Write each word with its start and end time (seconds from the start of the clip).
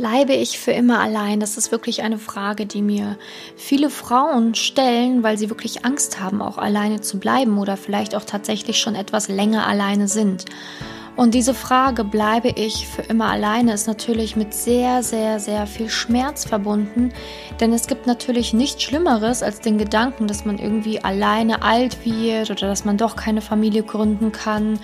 Bleibe 0.00 0.32
ich 0.32 0.58
für 0.58 0.70
immer 0.70 0.98
allein? 0.98 1.40
Das 1.40 1.58
ist 1.58 1.72
wirklich 1.72 2.02
eine 2.02 2.16
Frage, 2.16 2.64
die 2.64 2.80
mir 2.80 3.18
viele 3.54 3.90
Frauen 3.90 4.54
stellen, 4.54 5.22
weil 5.22 5.36
sie 5.36 5.50
wirklich 5.50 5.84
Angst 5.84 6.18
haben, 6.18 6.40
auch 6.40 6.56
alleine 6.56 7.02
zu 7.02 7.18
bleiben 7.18 7.58
oder 7.58 7.76
vielleicht 7.76 8.14
auch 8.14 8.24
tatsächlich 8.24 8.78
schon 8.78 8.94
etwas 8.94 9.28
länger 9.28 9.66
alleine 9.66 10.08
sind. 10.08 10.46
Und 11.16 11.34
diese 11.34 11.52
Frage, 11.52 12.02
bleibe 12.02 12.48
ich 12.48 12.88
für 12.88 13.02
immer 13.02 13.26
alleine, 13.26 13.74
ist 13.74 13.88
natürlich 13.88 14.36
mit 14.36 14.54
sehr, 14.54 15.02
sehr, 15.02 15.38
sehr 15.38 15.66
viel 15.66 15.90
Schmerz 15.90 16.46
verbunden. 16.46 17.12
Denn 17.60 17.74
es 17.74 17.86
gibt 17.86 18.06
natürlich 18.06 18.54
nichts 18.54 18.82
Schlimmeres 18.82 19.42
als 19.42 19.60
den 19.60 19.76
Gedanken, 19.76 20.28
dass 20.28 20.46
man 20.46 20.56
irgendwie 20.56 21.04
alleine 21.04 21.60
alt 21.60 22.06
wird 22.06 22.50
oder 22.50 22.68
dass 22.68 22.86
man 22.86 22.96
doch 22.96 23.16
keine 23.16 23.42
Familie 23.42 23.82
gründen 23.82 24.32
kann 24.32 24.78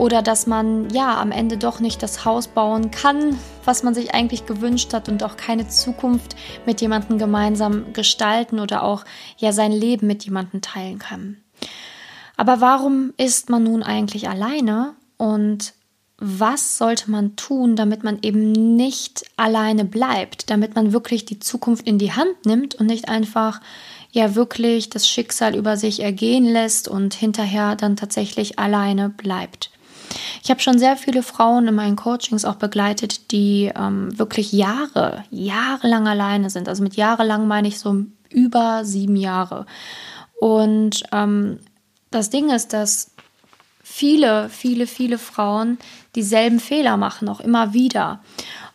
oder 0.00 0.22
dass 0.22 0.46
man 0.46 0.88
ja 0.90 1.20
am 1.20 1.30
Ende 1.30 1.58
doch 1.58 1.78
nicht 1.78 2.02
das 2.02 2.24
Haus 2.24 2.48
bauen 2.48 2.90
kann, 2.90 3.38
was 3.66 3.82
man 3.82 3.94
sich 3.94 4.14
eigentlich 4.14 4.46
gewünscht 4.46 4.94
hat 4.94 5.10
und 5.10 5.22
auch 5.22 5.36
keine 5.36 5.68
Zukunft 5.68 6.36
mit 6.64 6.80
jemandem 6.80 7.18
gemeinsam 7.18 7.92
gestalten 7.92 8.60
oder 8.60 8.82
auch 8.82 9.04
ja 9.36 9.52
sein 9.52 9.72
Leben 9.72 10.06
mit 10.06 10.24
jemandem 10.24 10.62
teilen 10.62 10.98
kann. 10.98 11.36
Aber 12.38 12.62
warum 12.62 13.12
ist 13.18 13.50
man 13.50 13.64
nun 13.64 13.82
eigentlich 13.82 14.30
alleine 14.30 14.94
und 15.18 15.74
was 16.16 16.78
sollte 16.78 17.10
man 17.10 17.36
tun, 17.36 17.76
damit 17.76 18.02
man 18.02 18.20
eben 18.22 18.52
nicht 18.52 19.26
alleine 19.36 19.84
bleibt, 19.84 20.48
damit 20.48 20.76
man 20.76 20.94
wirklich 20.94 21.26
die 21.26 21.40
Zukunft 21.40 21.86
in 21.86 21.98
die 21.98 22.12
Hand 22.12 22.46
nimmt 22.46 22.74
und 22.74 22.86
nicht 22.86 23.10
einfach 23.10 23.60
ja 24.12 24.34
wirklich 24.34 24.88
das 24.88 25.06
Schicksal 25.06 25.54
über 25.54 25.76
sich 25.76 26.00
ergehen 26.00 26.46
lässt 26.46 26.88
und 26.88 27.12
hinterher 27.12 27.76
dann 27.76 27.96
tatsächlich 27.96 28.58
alleine 28.58 29.10
bleibt. 29.10 29.69
Ich 30.42 30.50
habe 30.50 30.60
schon 30.60 30.78
sehr 30.78 30.96
viele 30.96 31.22
Frauen 31.22 31.68
in 31.68 31.74
meinen 31.74 31.96
Coachings 31.96 32.44
auch 32.44 32.56
begleitet, 32.56 33.32
die 33.32 33.70
ähm, 33.74 34.18
wirklich 34.18 34.52
Jahre, 34.52 35.24
jahrelang 35.30 36.08
alleine 36.08 36.50
sind. 36.50 36.68
Also 36.68 36.82
mit 36.82 36.96
jahrelang 36.96 37.46
meine 37.46 37.68
ich 37.68 37.78
so 37.78 38.04
über 38.30 38.84
sieben 38.84 39.16
Jahre. 39.16 39.66
Und 40.40 41.02
ähm, 41.12 41.60
das 42.10 42.30
Ding 42.30 42.50
ist, 42.50 42.72
dass 42.72 43.12
viele, 43.82 44.48
viele, 44.48 44.86
viele 44.86 45.18
Frauen 45.18 45.78
dieselben 46.14 46.60
Fehler 46.60 46.96
machen, 46.96 47.28
auch 47.28 47.40
immer 47.40 47.72
wieder. 47.72 48.20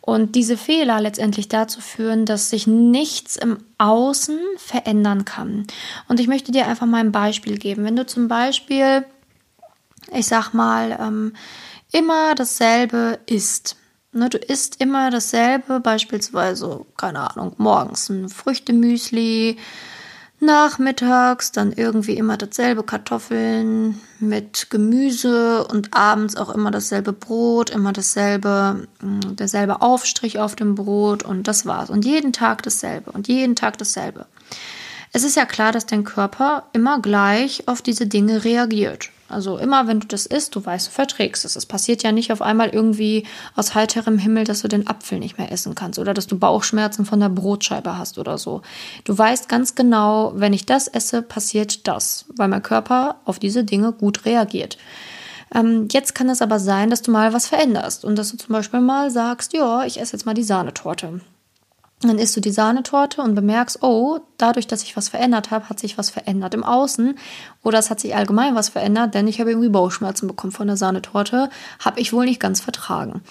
Und 0.02 0.36
diese 0.36 0.56
Fehler 0.56 1.02
letztendlich 1.02 1.48
dazu 1.48 1.82
führen, 1.82 2.28
dass 2.28 2.52
sich 2.52 2.68
nichts 2.68 3.36
im 3.38 3.58
Außen 3.80 4.38
verändern 4.58 5.26
kann. 5.26 5.66
Und 6.08 6.20
ich 6.20 6.28
möchte 6.28 6.52
dir 6.52 6.68
einfach 6.68 6.86
mal 6.86 7.00
ein 7.00 7.12
Beispiel 7.12 7.58
geben. 7.58 7.84
Wenn 7.84 7.96
du 7.96 8.06
zum 8.06 8.28
Beispiel 8.28 9.04
ich 10.12 10.28
sag 10.28 10.54
mal, 10.54 10.98
ähm, 11.00 11.34
immer 11.92 12.36
dasselbe 12.36 13.20
isst. 13.26 13.78
Ne, 14.12 14.30
du 14.30 14.38
isst 14.38 14.82
immer 14.82 15.10
dasselbe, 15.10 15.80
beispielsweise, 15.82 16.86
keine 16.96 17.30
Ahnung, 17.32 17.54
morgens 17.58 18.10
ein 18.10 18.30
Früchtemüsli, 18.30 19.58
nachmittags 20.40 21.52
dann 21.52 21.72
irgendwie 21.72 22.16
immer 22.16 22.38
dasselbe 22.38 22.84
Kartoffeln 22.84 24.00
mit 24.20 24.70
Gemüse 24.70 25.66
und 25.68 25.94
abends 25.94 26.36
auch 26.36 26.50
immer 26.50 26.72
dasselbe 26.72 27.14
Brot, 27.14 27.70
immer 27.70 27.94
dasselbe, 27.94 28.88
mm, 29.02 29.36
derselbe 29.36 29.82
Aufstrich 29.82 30.40
auf 30.40 30.56
dem 30.56 30.76
Brot 30.76 31.24
und 31.24 31.48
das 31.48 31.66
war's. 31.66 31.90
Und 31.90 32.06
jeden 32.06 32.34
Tag 32.34 32.64
dasselbe 32.64 33.12
und 33.12 33.28
jeden 33.28 33.56
Tag 33.56 33.78
dasselbe. 33.78 34.26
Es 35.12 35.24
ist 35.24 35.38
ja 35.38 35.46
klar, 35.46 35.72
dass 35.72 35.86
dein 35.86 36.04
Körper 36.04 36.64
immer 36.74 37.00
gleich 37.00 37.68
auf 37.68 37.82
diese 37.82 38.08
Dinge 38.08 38.44
reagiert. 38.44 39.10
Also 39.28 39.58
immer, 39.58 39.88
wenn 39.88 40.00
du 40.00 40.08
das 40.08 40.28
isst, 40.28 40.56
du 40.56 40.64
weißt, 40.64 40.88
du 40.88 40.92
verträgst 40.92 41.46
es. 41.46 41.56
Es 41.56 41.66
passiert 41.66 42.04
ja 42.04 42.12
nicht 42.12 42.32
auf 42.32 42.44
einmal 42.44 42.70
irgendwie 42.70 43.26
aus 43.56 43.74
heiterem 43.74 44.20
Himmel, 44.20 44.44
dass 44.44 44.62
du 44.62 44.68
den 44.68 44.88
Apfel 44.88 45.18
nicht 45.18 45.40
mehr 45.40 45.52
essen 45.52 45.74
kannst 45.74 45.98
oder 45.98 46.14
dass 46.14 46.28
du 46.28 46.38
Bauchschmerzen 46.38 47.06
von 47.06 47.20
der 47.20 47.30
Brotscheibe 47.30 47.98
hast 47.98 48.20
oder 48.20 48.38
so. 48.38 48.62
Du 49.04 49.18
weißt 49.18 49.50
ganz 49.50 49.74
genau, 49.74 50.34
wenn 50.36 50.54
ich 50.54 50.68
das 50.68 50.88
esse, 50.88 51.24
passiert 51.24 51.88
das, 51.88 52.26
weil 52.36 52.50
mein 52.50 52.62
Körper 52.62 53.16
auf 53.26 53.40
diese 53.40 53.64
Dinge 53.64 53.94
gut 53.94 54.26
reagiert. 54.26 54.78
Ähm, 55.54 55.88
jetzt 55.92 56.14
kann 56.14 56.30
es 56.30 56.44
aber 56.44 56.60
sein, 56.60 56.92
dass 56.92 57.02
du 57.02 57.12
mal 57.12 57.34
was 57.34 57.48
veränderst 57.48 58.06
und 58.06 58.18
dass 58.18 58.32
du 58.32 58.38
zum 58.38 58.54
Beispiel 58.54 58.82
mal 58.82 59.10
sagst, 59.10 59.54
ja, 59.54 59.86
ich 59.86 60.00
esse 60.00 60.14
jetzt 60.14 60.26
mal 60.26 60.34
die 60.34 60.44
Sahnetorte. 60.44 61.22
Dann 62.02 62.20
isst 62.20 62.36
du 62.36 62.42
die 62.42 62.52
Sahnetorte 62.52 63.22
und 63.22 63.36
bemerkst, 63.36 63.82
oh, 63.82 64.20
dadurch, 64.38 64.68
dass 64.68 64.84
ich 64.84 64.98
was 64.98 65.08
verändert 65.08 65.50
habe, 65.50 65.70
hat 65.70 65.80
sich 65.80 65.98
was 65.98 66.10
verändert 66.10 66.54
im 66.54 66.64
Außen 66.64 67.18
oder 67.64 67.80
es 67.80 67.90
hat 67.90 68.00
sich 68.00 68.16
allgemein 68.16 68.54
was 68.54 68.70
verändert, 68.70 69.14
denn 69.14 69.28
ich 69.28 69.40
habe 69.40 69.52
irgendwie 69.52 69.70
Bauchschmerzen 69.70 70.28
bekommen 70.28 70.52
von 70.52 70.68
der 70.68 70.78
Sahnetorte, 70.78 71.50
habe 71.80 72.00
ich 72.00 72.12
wohl 72.12 72.26
nicht 72.26 72.42
ganz 72.42 72.60
vertragen. 72.60 73.22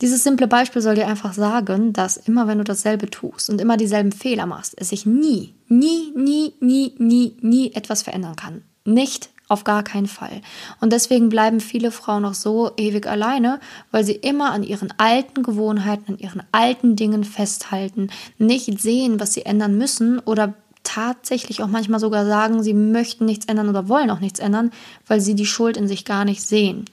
Dieses 0.00 0.22
simple 0.22 0.46
Beispiel 0.46 0.82
soll 0.82 0.94
dir 0.94 1.08
einfach 1.08 1.32
sagen, 1.32 1.92
dass 1.92 2.16
immer 2.16 2.46
wenn 2.46 2.58
du 2.58 2.64
dasselbe 2.64 3.10
tust 3.10 3.50
und 3.50 3.60
immer 3.60 3.76
dieselben 3.76 4.12
Fehler 4.12 4.46
machst, 4.46 4.74
es 4.76 4.90
sich 4.90 5.06
nie, 5.06 5.54
nie, 5.68 6.12
nie, 6.14 6.54
nie, 6.60 6.94
nie, 6.98 7.36
nie 7.40 7.72
etwas 7.72 8.02
verändern 8.02 8.36
kann. 8.36 8.62
Nicht 8.84 9.30
auf 9.48 9.64
gar 9.64 9.82
keinen 9.82 10.06
Fall. 10.06 10.42
Und 10.80 10.92
deswegen 10.92 11.28
bleiben 11.28 11.60
viele 11.60 11.90
Frauen 11.90 12.24
auch 12.24 12.34
so 12.34 12.70
ewig 12.76 13.06
alleine, 13.06 13.60
weil 13.90 14.04
sie 14.04 14.14
immer 14.14 14.50
an 14.52 14.62
ihren 14.62 14.92
alten 14.98 15.42
Gewohnheiten, 15.42 16.14
an 16.14 16.18
ihren 16.18 16.42
alten 16.52 16.96
Dingen 16.96 17.24
festhalten, 17.24 18.10
nicht 18.38 18.80
sehen, 18.80 19.20
was 19.20 19.34
sie 19.34 19.46
ändern 19.46 19.78
müssen 19.78 20.18
oder 20.20 20.54
tatsächlich 20.82 21.62
auch 21.62 21.68
manchmal 21.68 21.98
sogar 21.98 22.24
sagen, 22.24 22.62
sie 22.62 22.72
möchten 22.72 23.24
nichts 23.24 23.46
ändern 23.46 23.68
oder 23.68 23.88
wollen 23.88 24.10
auch 24.10 24.20
nichts 24.20 24.38
ändern, 24.38 24.70
weil 25.06 25.20
sie 25.20 25.34
die 25.34 25.46
Schuld 25.46 25.76
in 25.76 25.88
sich 25.88 26.04
gar 26.04 26.24
nicht 26.24 26.42
sehen. 26.42 26.84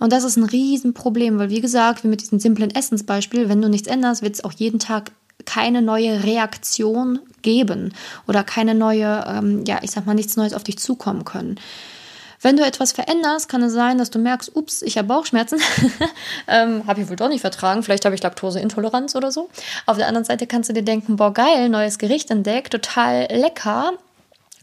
Und 0.00 0.12
das 0.12 0.24
ist 0.24 0.36
ein 0.36 0.44
Riesenproblem, 0.44 1.38
weil 1.38 1.50
wie 1.50 1.60
gesagt, 1.60 2.02
wie 2.02 2.08
mit 2.08 2.20
diesem 2.20 2.40
simplen 2.40 2.74
Essensbeispiel, 2.74 3.48
wenn 3.48 3.62
du 3.62 3.68
nichts 3.68 3.88
änderst, 3.88 4.22
wird 4.22 4.34
es 4.34 4.44
auch 4.44 4.52
jeden 4.52 4.80
Tag 4.80 5.12
keine 5.44 5.80
neue 5.80 6.24
Reaktion 6.24 7.20
geben 7.42 7.94
oder 8.26 8.42
keine 8.42 8.74
neue, 8.74 9.24
ähm, 9.28 9.64
ja, 9.64 9.78
ich 9.82 9.92
sag 9.92 10.06
mal, 10.06 10.14
nichts 10.14 10.36
Neues 10.36 10.52
auf 10.52 10.64
dich 10.64 10.78
zukommen 10.78 11.24
können. 11.24 11.60
Wenn 12.40 12.56
du 12.56 12.64
etwas 12.64 12.92
veränderst, 12.92 13.48
kann 13.48 13.62
es 13.62 13.72
sein, 13.72 13.98
dass 13.98 14.10
du 14.10 14.18
merkst, 14.18 14.54
ups, 14.54 14.82
ich 14.82 14.98
habe 14.98 15.08
Bauchschmerzen, 15.08 15.60
ähm, 16.48 16.86
habe 16.86 17.00
ich 17.00 17.08
wohl 17.08 17.16
doch 17.16 17.28
nicht 17.28 17.40
vertragen, 17.40 17.82
vielleicht 17.82 18.04
habe 18.04 18.14
ich 18.14 18.22
Laktoseintoleranz 18.22 19.14
oder 19.14 19.32
so. 19.32 19.48
Auf 19.86 19.96
der 19.96 20.08
anderen 20.08 20.24
Seite 20.24 20.46
kannst 20.46 20.68
du 20.68 20.74
dir 20.74 20.82
denken, 20.82 21.16
boah, 21.16 21.32
geil, 21.32 21.68
neues 21.68 21.98
Gericht 21.98 22.30
entdeckt, 22.30 22.72
total 22.72 23.28
lecker. 23.30 23.92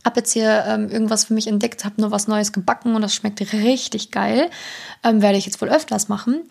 Hab 0.04 0.18
jetzt 0.18 0.34
hier 0.34 0.66
ähm, 0.68 0.90
irgendwas 0.90 1.26
für 1.26 1.34
mich 1.34 1.48
entdeckt, 1.48 1.86
habe 1.86 2.02
nur 2.02 2.12
was 2.12 2.28
Neues 2.28 2.52
gebacken 2.52 2.96
und 2.96 3.02
das 3.02 3.16
schmeckt 3.16 3.40
richtig 3.54 4.12
geil. 4.12 4.50
Ähm, 5.02 5.22
werde 5.22 5.38
ich 5.38 5.46
jetzt 5.46 5.62
wohl 5.62 5.70
öfters 5.70 6.10
machen. 6.10 6.42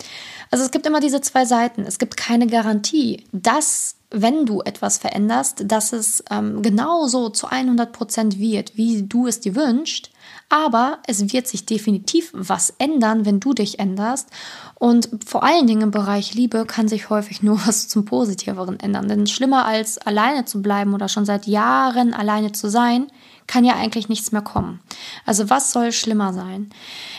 Also 0.51 0.65
es 0.65 0.71
gibt 0.71 0.87
immer 0.87 1.01
diese 1.01 1.21
zwei 1.21 1.45
Seiten. 1.45 1.83
Es 1.83 1.99
gibt 1.99 2.17
keine 2.17 2.47
Garantie, 2.47 3.25
dass 3.33 3.97
wenn 4.11 4.47
du 4.47 4.61
etwas 4.63 4.99
veränderst, 4.99 5.65
dass 5.67 5.93
es 5.93 6.23
ähm, 6.31 6.63
genauso 6.63 7.31
zu 7.31 7.47
100 7.47 7.93
Prozent 7.93 8.39
wird, 8.39 8.77
wie 8.77 9.03
du 9.03 9.27
es 9.27 9.41
dir 9.41 9.55
wünschst. 9.55 10.11
Aber 10.53 10.99
es 11.07 11.33
wird 11.33 11.49
sich 11.49 11.65
definitiv 11.65 12.31
was 12.35 12.75
ändern, 12.77 13.25
wenn 13.25 13.41
du 13.41 13.55
dich 13.55 13.79
änderst. 13.79 14.29
Und 14.75 15.09
vor 15.27 15.45
allen 15.45 15.67
Dingen 15.67 15.81
im 15.81 15.91
Bereich 15.93 16.35
Liebe 16.35 16.67
kann 16.67 16.89
sich 16.89 17.09
häufig 17.09 17.43
nur 17.43 17.59
was 17.67 17.89
zum 17.89 18.05
Positiveren 18.05 18.79
ändern. 18.79 19.09
Denn 19.09 19.27
schlimmer 19.27 19.65
als 19.65 19.97
alleine 19.97 20.45
zu 20.45 20.61
bleiben 20.61 20.93
oder 20.93 21.09
schon 21.09 21.25
seit 21.25 21.47
Jahren 21.47 22.13
alleine 22.13 22.53
zu 22.53 22.69
sein, 22.69 23.07
kann 23.47 23.65
ja 23.65 23.77
eigentlich 23.77 24.11
nichts 24.11 24.31
mehr 24.31 24.43
kommen. 24.43 24.81
Also 25.25 25.49
was 25.49 25.73
soll 25.73 25.91
schlimmer 25.91 26.35
sein? 26.35 26.69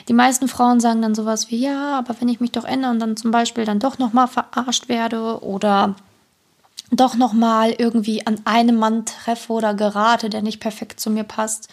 Die 0.10 0.14
meisten 0.14 0.48
Frauen 0.48 0.80
sagen 0.80 1.02
dann 1.02 1.16
sowas 1.16 1.50
wie, 1.50 1.58
ja, 1.58 1.98
aber 1.98 2.16
wenn 2.22 2.30
ich 2.30 2.40
mich 2.40 2.52
doch 2.52 2.66
ändere 2.66 2.92
und 2.92 3.00
dann 3.00 3.18
zum 3.18 3.32
Beispiel 3.32 3.66
dann 3.66 3.80
doch 3.80 3.98
nochmal 3.98 4.28
verarscht 4.28 4.90
werde 4.90 5.44
oder 5.44 5.96
doch 6.92 7.16
nochmal 7.16 7.72
irgendwie 7.72 8.28
an 8.28 8.42
einem 8.46 8.76
Mann 8.76 9.08
treffe 9.08 9.52
oder 9.54 9.74
gerate, 9.74 10.30
der 10.30 10.44
nicht 10.44 10.60
perfekt 10.60 11.00
zu 11.00 11.10
mir 11.10 11.24
passt, 11.24 11.68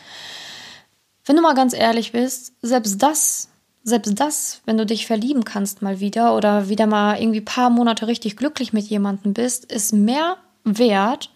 wenn 1.30 1.36
du 1.36 1.42
mal 1.42 1.54
ganz 1.54 1.74
ehrlich 1.74 2.10
bist, 2.10 2.54
selbst 2.60 3.00
das, 3.00 3.50
selbst 3.84 4.18
das, 4.18 4.62
wenn 4.66 4.76
du 4.76 4.84
dich 4.84 5.06
verlieben 5.06 5.44
kannst 5.44 5.80
mal 5.80 6.00
wieder 6.00 6.34
oder 6.34 6.68
wieder 6.68 6.88
mal 6.88 7.22
irgendwie 7.22 7.40
paar 7.40 7.70
Monate 7.70 8.08
richtig 8.08 8.36
glücklich 8.36 8.72
mit 8.72 8.86
jemandem 8.86 9.32
bist, 9.32 9.64
ist 9.70 9.92
mehr 9.92 10.38
wert, 10.64 11.30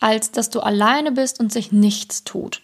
als 0.00 0.32
dass 0.32 0.50
du 0.50 0.60
alleine 0.60 1.12
bist 1.12 1.40
und 1.40 1.50
sich 1.50 1.72
nichts 1.72 2.24
tut. 2.24 2.60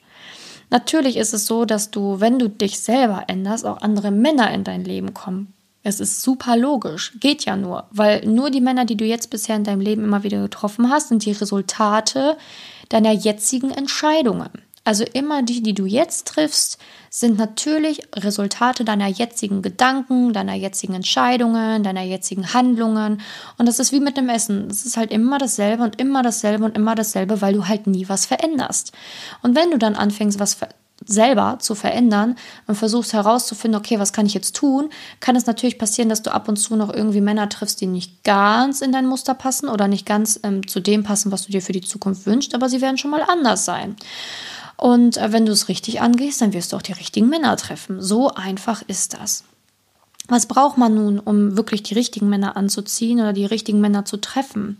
Natürlich 0.69 1.17
ist 1.17 1.33
es 1.33 1.47
so, 1.47 1.65
dass 1.65 1.91
du, 1.91 2.21
wenn 2.21 2.39
du 2.39 2.51
dich 2.51 2.79
selber 2.81 3.25
änderst, 3.29 3.65
auch 3.65 3.81
andere 3.81 4.11
Männer 4.11 4.51
in 4.51 4.63
dein 4.63 4.85
Leben 4.85 5.15
kommen. 5.15 5.55
Es 5.85 6.01
ist 6.01 6.21
super 6.21 6.55
logisch, 6.55 7.17
geht 7.19 7.47
ja 7.47 7.57
nur, 7.57 7.87
weil 7.93 8.27
nur 8.27 8.51
die 8.51 8.61
Männer, 8.61 8.85
die 8.85 8.99
du 8.99 9.07
jetzt 9.07 9.31
bisher 9.31 9.57
in 9.57 9.65
deinem 9.65 9.81
Leben 9.81 10.05
immer 10.05 10.23
wieder 10.23 10.43
getroffen 10.43 10.91
hast, 10.91 11.09
sind 11.09 11.25
die 11.25 11.33
Resultate 11.33 12.37
deiner 12.91 13.13
jetzigen 13.13 13.71
Entscheidungen. 13.71 14.51
Also 14.85 15.05
immer 15.15 15.43
die, 15.43 15.63
die 15.63 15.73
du 15.73 15.87
jetzt 15.87 16.29
triffst, 16.29 16.79
sind 17.09 17.39
natürlich 17.39 18.03
Resultate 18.15 18.85
deiner 18.85 19.09
jetzigen 19.09 19.63
Gedanken, 19.63 20.35
deiner 20.35 20.55
jetzigen 20.55 20.95
Entscheidungen, 20.95 21.83
deiner 21.83 22.03
jetzigen 22.03 22.53
Handlungen. 22.53 23.23
Und 23.57 23.67
das 23.67 23.79
ist 23.79 23.93
wie 23.93 24.01
mit 24.01 24.19
dem 24.19 24.29
Essen. 24.29 24.69
Es 24.71 24.85
ist 24.85 24.99
halt 24.99 25.11
immer 25.11 25.39
dasselbe 25.39 25.85
und 25.85 25.99
immer 25.99 26.23
dasselbe 26.23 26.65
und 26.65 26.77
immer 26.77 26.95
dasselbe, 26.95 27.41
weil 27.41 27.55
du 27.55 27.67
halt 27.67 27.87
nie 27.87 28.09
was 28.11 28.27
veränderst. 28.27 28.93
Und 29.41 29.57
wenn 29.57 29.71
du 29.71 29.79
dann 29.79 29.95
anfängst, 29.95 30.39
was 30.39 30.59
selber 31.07 31.59
zu 31.61 31.75
verändern 31.75 32.37
und 32.67 32.77
versuchst 32.77 33.13
herauszufinden, 33.13 33.79
okay, 33.79 33.99
was 33.99 34.13
kann 34.13 34.27
ich 34.27 34.35
jetzt 34.35 34.57
tun, 34.57 34.91
kann 35.21 35.37
es 35.37 35.47
natürlich 35.47 35.79
passieren, 35.79 36.09
dass 36.09 36.23
du 36.23 36.33
ab 36.33 36.49
und 36.49 36.57
zu 36.57 36.77
noch 36.77 36.93
irgendwie 36.93 37.21
Männer 37.21 37.49
triffst, 37.49 37.81
die 37.81 37.87
nicht 37.87 38.23
ganz 38.25 38.81
in 38.81 38.93
dein 38.93 39.07
Muster 39.07 39.35
passen 39.35 39.69
oder 39.69 39.89
nicht 39.89 40.07
ganz 40.07 40.39
ähm, 40.43 40.67
zu 40.67 40.81
dem 40.81 41.03
passen, 41.03 41.33
was 41.33 41.47
du 41.47 41.53
dir 41.53 41.63
für 41.63 41.73
die 41.73 41.81
Zukunft 41.81 42.27
wünschst, 42.27 42.55
aber 42.55 42.69
sie 42.69 42.81
werden 42.81 42.99
schon 42.99 43.11
mal 43.11 43.23
anders 43.23 43.65
sein. 43.65 43.97
Und 44.77 45.17
äh, 45.17 45.33
wenn 45.33 45.47
du 45.47 45.53
es 45.53 45.69
richtig 45.69 46.01
angehst, 46.01 46.41
dann 46.41 46.53
wirst 46.53 46.73
du 46.73 46.77
auch 46.77 46.83
die 46.83 46.93
richtigen 46.93 47.29
Männer 47.29 47.57
treffen. 47.57 48.01
So 48.03 48.31
einfach 48.31 48.83
ist 48.87 49.15
das. 49.15 49.45
Was 50.29 50.47
braucht 50.47 50.79
man 50.79 50.95
nun, 50.95 51.19
um 51.19 51.57
wirklich 51.57 51.83
die 51.83 51.95
richtigen 51.95 52.29
Männer 52.29 52.57
anzuziehen 52.57 53.21
oder 53.21 53.33
die 53.33 53.45
richtigen 53.45 53.81
Männer 53.81 54.05
zu 54.05 54.17
treffen? 54.17 54.79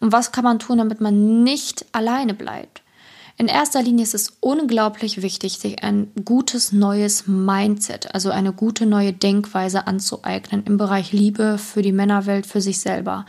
Und 0.00 0.12
was 0.12 0.32
kann 0.32 0.44
man 0.44 0.58
tun, 0.58 0.78
damit 0.78 1.00
man 1.00 1.42
nicht 1.42 1.86
alleine 1.92 2.34
bleibt? 2.34 2.82
In 3.38 3.48
erster 3.48 3.82
Linie 3.82 4.04
ist 4.04 4.14
es 4.14 4.32
unglaublich 4.40 5.20
wichtig, 5.20 5.58
sich 5.58 5.82
ein 5.82 6.10
gutes 6.24 6.72
neues 6.72 7.26
Mindset, 7.26 8.14
also 8.14 8.30
eine 8.30 8.52
gute 8.52 8.86
neue 8.86 9.12
Denkweise 9.12 9.86
anzueignen 9.86 10.64
im 10.64 10.78
Bereich 10.78 11.12
Liebe 11.12 11.58
für 11.58 11.82
die 11.82 11.92
Männerwelt, 11.92 12.46
für 12.46 12.62
sich 12.62 12.80
selber. 12.80 13.26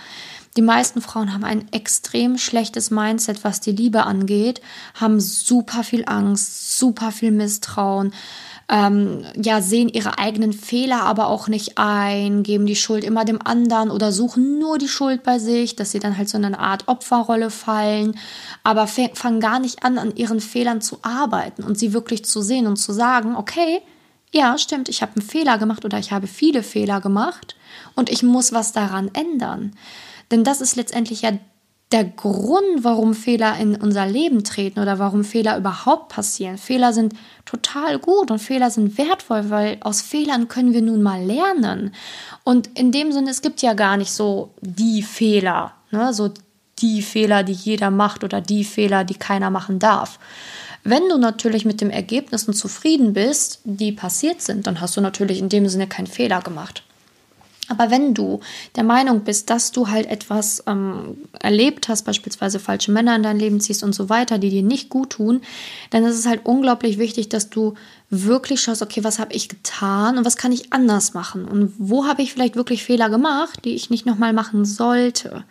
Die 0.57 0.63
meisten 0.63 1.01
Frauen 1.01 1.33
haben 1.33 1.43
ein 1.43 1.71
extrem 1.71 2.39
schlechtes 2.39 2.89
Mindset, 2.89 3.43
was 3.43 3.61
die 3.61 3.71
Liebe 3.71 4.03
angeht, 4.05 4.59
haben 4.95 5.19
super 5.19 5.83
viel 5.83 6.03
Angst, 6.07 6.79
super 6.79 7.11
viel 7.11 7.31
Misstrauen, 7.31 8.11
ähm, 8.67 9.23
ja, 9.35 9.61
sehen 9.61 9.87
ihre 9.87 10.17
eigenen 10.17 10.53
Fehler 10.53 11.03
aber 11.03 11.27
auch 11.27 11.47
nicht 11.47 11.77
ein, 11.77 12.41
geben 12.41 12.65
die 12.65 12.75
Schuld 12.75 13.03
immer 13.03 13.23
dem 13.23 13.39
anderen 13.41 13.91
oder 13.91 14.11
suchen 14.11 14.57
nur 14.57 14.79
die 14.79 14.89
Schuld 14.89 15.21
bei 15.21 15.37
sich, 15.37 15.75
dass 15.75 15.91
sie 15.91 15.99
dann 15.99 16.17
halt 16.17 16.27
so 16.27 16.39
in 16.39 16.45
eine 16.45 16.59
Art 16.59 16.87
Opferrolle 16.87 17.51
fallen, 17.51 18.17
aber 18.63 18.87
fangen 18.87 19.39
gar 19.39 19.59
nicht 19.59 19.83
an, 19.83 19.99
an 19.99 20.15
ihren 20.15 20.41
Fehlern 20.41 20.81
zu 20.81 20.97
arbeiten 21.03 21.63
und 21.63 21.77
sie 21.77 21.93
wirklich 21.93 22.25
zu 22.25 22.41
sehen 22.41 22.65
und 22.65 22.77
zu 22.77 22.93
sagen, 22.93 23.35
okay, 23.35 23.81
ja, 24.31 24.57
stimmt, 24.57 24.89
ich 24.89 25.01
habe 25.01 25.13
einen 25.15 25.27
Fehler 25.27 25.59
gemacht 25.59 25.85
oder 25.85 25.99
ich 25.99 26.11
habe 26.11 26.27
viele 26.27 26.63
Fehler 26.63 26.99
gemacht 26.99 27.55
und 27.95 28.09
ich 28.09 28.23
muss 28.23 28.51
was 28.51 28.73
daran 28.73 29.11
ändern. 29.13 29.73
Denn 30.31 30.43
das 30.43 30.61
ist 30.61 30.75
letztendlich 30.75 31.21
ja 31.21 31.31
der 31.91 32.03
Grund, 32.03 32.83
warum 32.83 33.13
Fehler 33.13 33.57
in 33.57 33.75
unser 33.75 34.05
Leben 34.05 34.43
treten 34.43 34.79
oder 34.81 34.99
warum 34.99 35.23
Fehler 35.23 35.57
überhaupt 35.57 36.09
passieren. 36.09 36.57
Fehler 36.57 36.91
sind 36.91 37.13
total 37.45 37.97
gut 37.97 38.29
und 38.29 38.39
Fehler 38.39 38.69
sind 38.69 38.97
wertvoll, 38.97 39.49
weil 39.49 39.77
aus 39.81 40.01
Fehlern 40.01 40.49
können 40.49 40.73
wir 40.73 40.81
nun 40.81 41.01
mal 41.01 41.23
lernen. 41.23 41.93
Und 42.43 42.77
in 42.77 42.91
dem 42.91 43.13
Sinne, 43.13 43.29
es 43.29 43.41
gibt 43.41 43.61
ja 43.61 43.73
gar 43.73 43.95
nicht 43.95 44.11
so 44.11 44.51
die 44.59 45.01
Fehler, 45.01 45.73
ne? 45.91 46.13
so 46.13 46.33
die 46.79 47.01
Fehler, 47.01 47.43
die 47.43 47.53
jeder 47.53 47.89
macht 47.89 48.25
oder 48.25 48.41
die 48.41 48.65
Fehler, 48.65 49.05
die 49.05 49.15
keiner 49.15 49.49
machen 49.49 49.79
darf. 49.79 50.19
Wenn 50.83 51.07
du 51.09 51.17
natürlich 51.17 51.63
mit 51.63 51.79
den 51.79 51.89
Ergebnissen 51.89 52.53
zufrieden 52.53 53.13
bist, 53.13 53.61
die 53.63 53.93
passiert 53.93 54.41
sind, 54.41 54.67
dann 54.67 54.81
hast 54.81 54.95
du 54.97 55.01
natürlich 55.01 55.39
in 55.39 55.49
dem 55.49 55.67
Sinne 55.67 55.87
keinen 55.87 56.07
Fehler 56.07 56.41
gemacht. 56.41 56.83
Aber 57.69 57.91
wenn 57.91 58.13
du 58.13 58.39
der 58.75 58.83
Meinung 58.83 59.21
bist, 59.21 59.49
dass 59.49 59.71
du 59.71 59.89
halt 59.89 60.07
etwas 60.07 60.63
ähm, 60.67 61.17
erlebt 61.39 61.89
hast, 61.89 62.03
beispielsweise 62.03 62.59
falsche 62.59 62.91
Männer 62.91 63.15
in 63.15 63.23
dein 63.23 63.39
Leben 63.39 63.59
ziehst 63.59 63.83
und 63.83 63.93
so 63.93 64.09
weiter, 64.09 64.37
die 64.37 64.49
dir 64.49 64.63
nicht 64.63 64.89
gut 64.89 65.11
tun, 65.11 65.41
dann 65.89 66.05
ist 66.05 66.17
es 66.17 66.25
halt 66.25 66.45
unglaublich 66.45 66.97
wichtig, 66.97 67.29
dass 67.29 67.49
du 67.49 67.73
wirklich 68.09 68.61
schaust, 68.61 68.81
okay, 68.81 69.03
was 69.03 69.19
habe 69.19 69.33
ich 69.33 69.49
getan 69.49 70.17
und 70.17 70.25
was 70.25 70.37
kann 70.37 70.53
ich 70.53 70.71
anders 70.71 71.13
machen 71.13 71.45
und 71.45 71.73
wo 71.77 72.05
habe 72.05 72.21
ich 72.21 72.31
vielleicht 72.31 72.55
wirklich 72.55 72.83
Fehler 72.83 73.09
gemacht, 73.09 73.65
die 73.65 73.75
ich 73.75 73.89
nicht 73.89 74.05
nochmal 74.05 74.31
machen 74.31 74.63
sollte. 74.63 75.43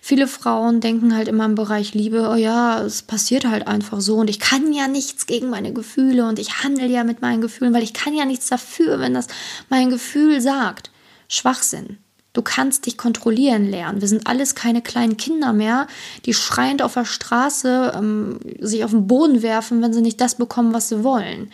Viele 0.00 0.28
Frauen 0.28 0.80
denken 0.80 1.14
halt 1.14 1.26
immer 1.26 1.44
im 1.44 1.56
Bereich 1.56 1.92
Liebe, 1.92 2.28
oh 2.30 2.36
ja, 2.36 2.80
es 2.82 3.02
passiert 3.02 3.44
halt 3.44 3.66
einfach 3.66 4.00
so 4.00 4.16
und 4.16 4.30
ich 4.30 4.38
kann 4.38 4.72
ja 4.72 4.86
nichts 4.86 5.26
gegen 5.26 5.50
meine 5.50 5.72
Gefühle 5.72 6.26
und 6.26 6.38
ich 6.38 6.62
handle 6.62 6.86
ja 6.86 7.02
mit 7.02 7.22
meinen 7.22 7.40
Gefühlen, 7.40 7.74
weil 7.74 7.82
ich 7.82 7.92
kann 7.92 8.14
ja 8.14 8.24
nichts 8.24 8.46
dafür, 8.46 9.00
wenn 9.00 9.14
das 9.14 9.26
mein 9.68 9.90
Gefühl 9.90 10.40
sagt. 10.40 10.89
Schwachsinn. 11.30 11.98
Du 12.32 12.42
kannst 12.42 12.86
dich 12.86 12.96
kontrollieren 12.96 13.68
lernen. 13.68 14.00
Wir 14.00 14.08
sind 14.08 14.28
alles 14.28 14.54
keine 14.54 14.82
kleinen 14.82 15.16
Kinder 15.16 15.52
mehr, 15.52 15.88
die 16.26 16.34
schreiend 16.34 16.80
auf 16.80 16.94
der 16.94 17.04
Straße 17.04 17.92
ähm, 17.96 18.38
sich 18.60 18.84
auf 18.84 18.92
den 18.92 19.08
Boden 19.08 19.42
werfen, 19.42 19.82
wenn 19.82 19.92
sie 19.92 20.00
nicht 20.00 20.20
das 20.20 20.36
bekommen, 20.36 20.72
was 20.72 20.88
sie 20.88 21.02
wollen. 21.02 21.50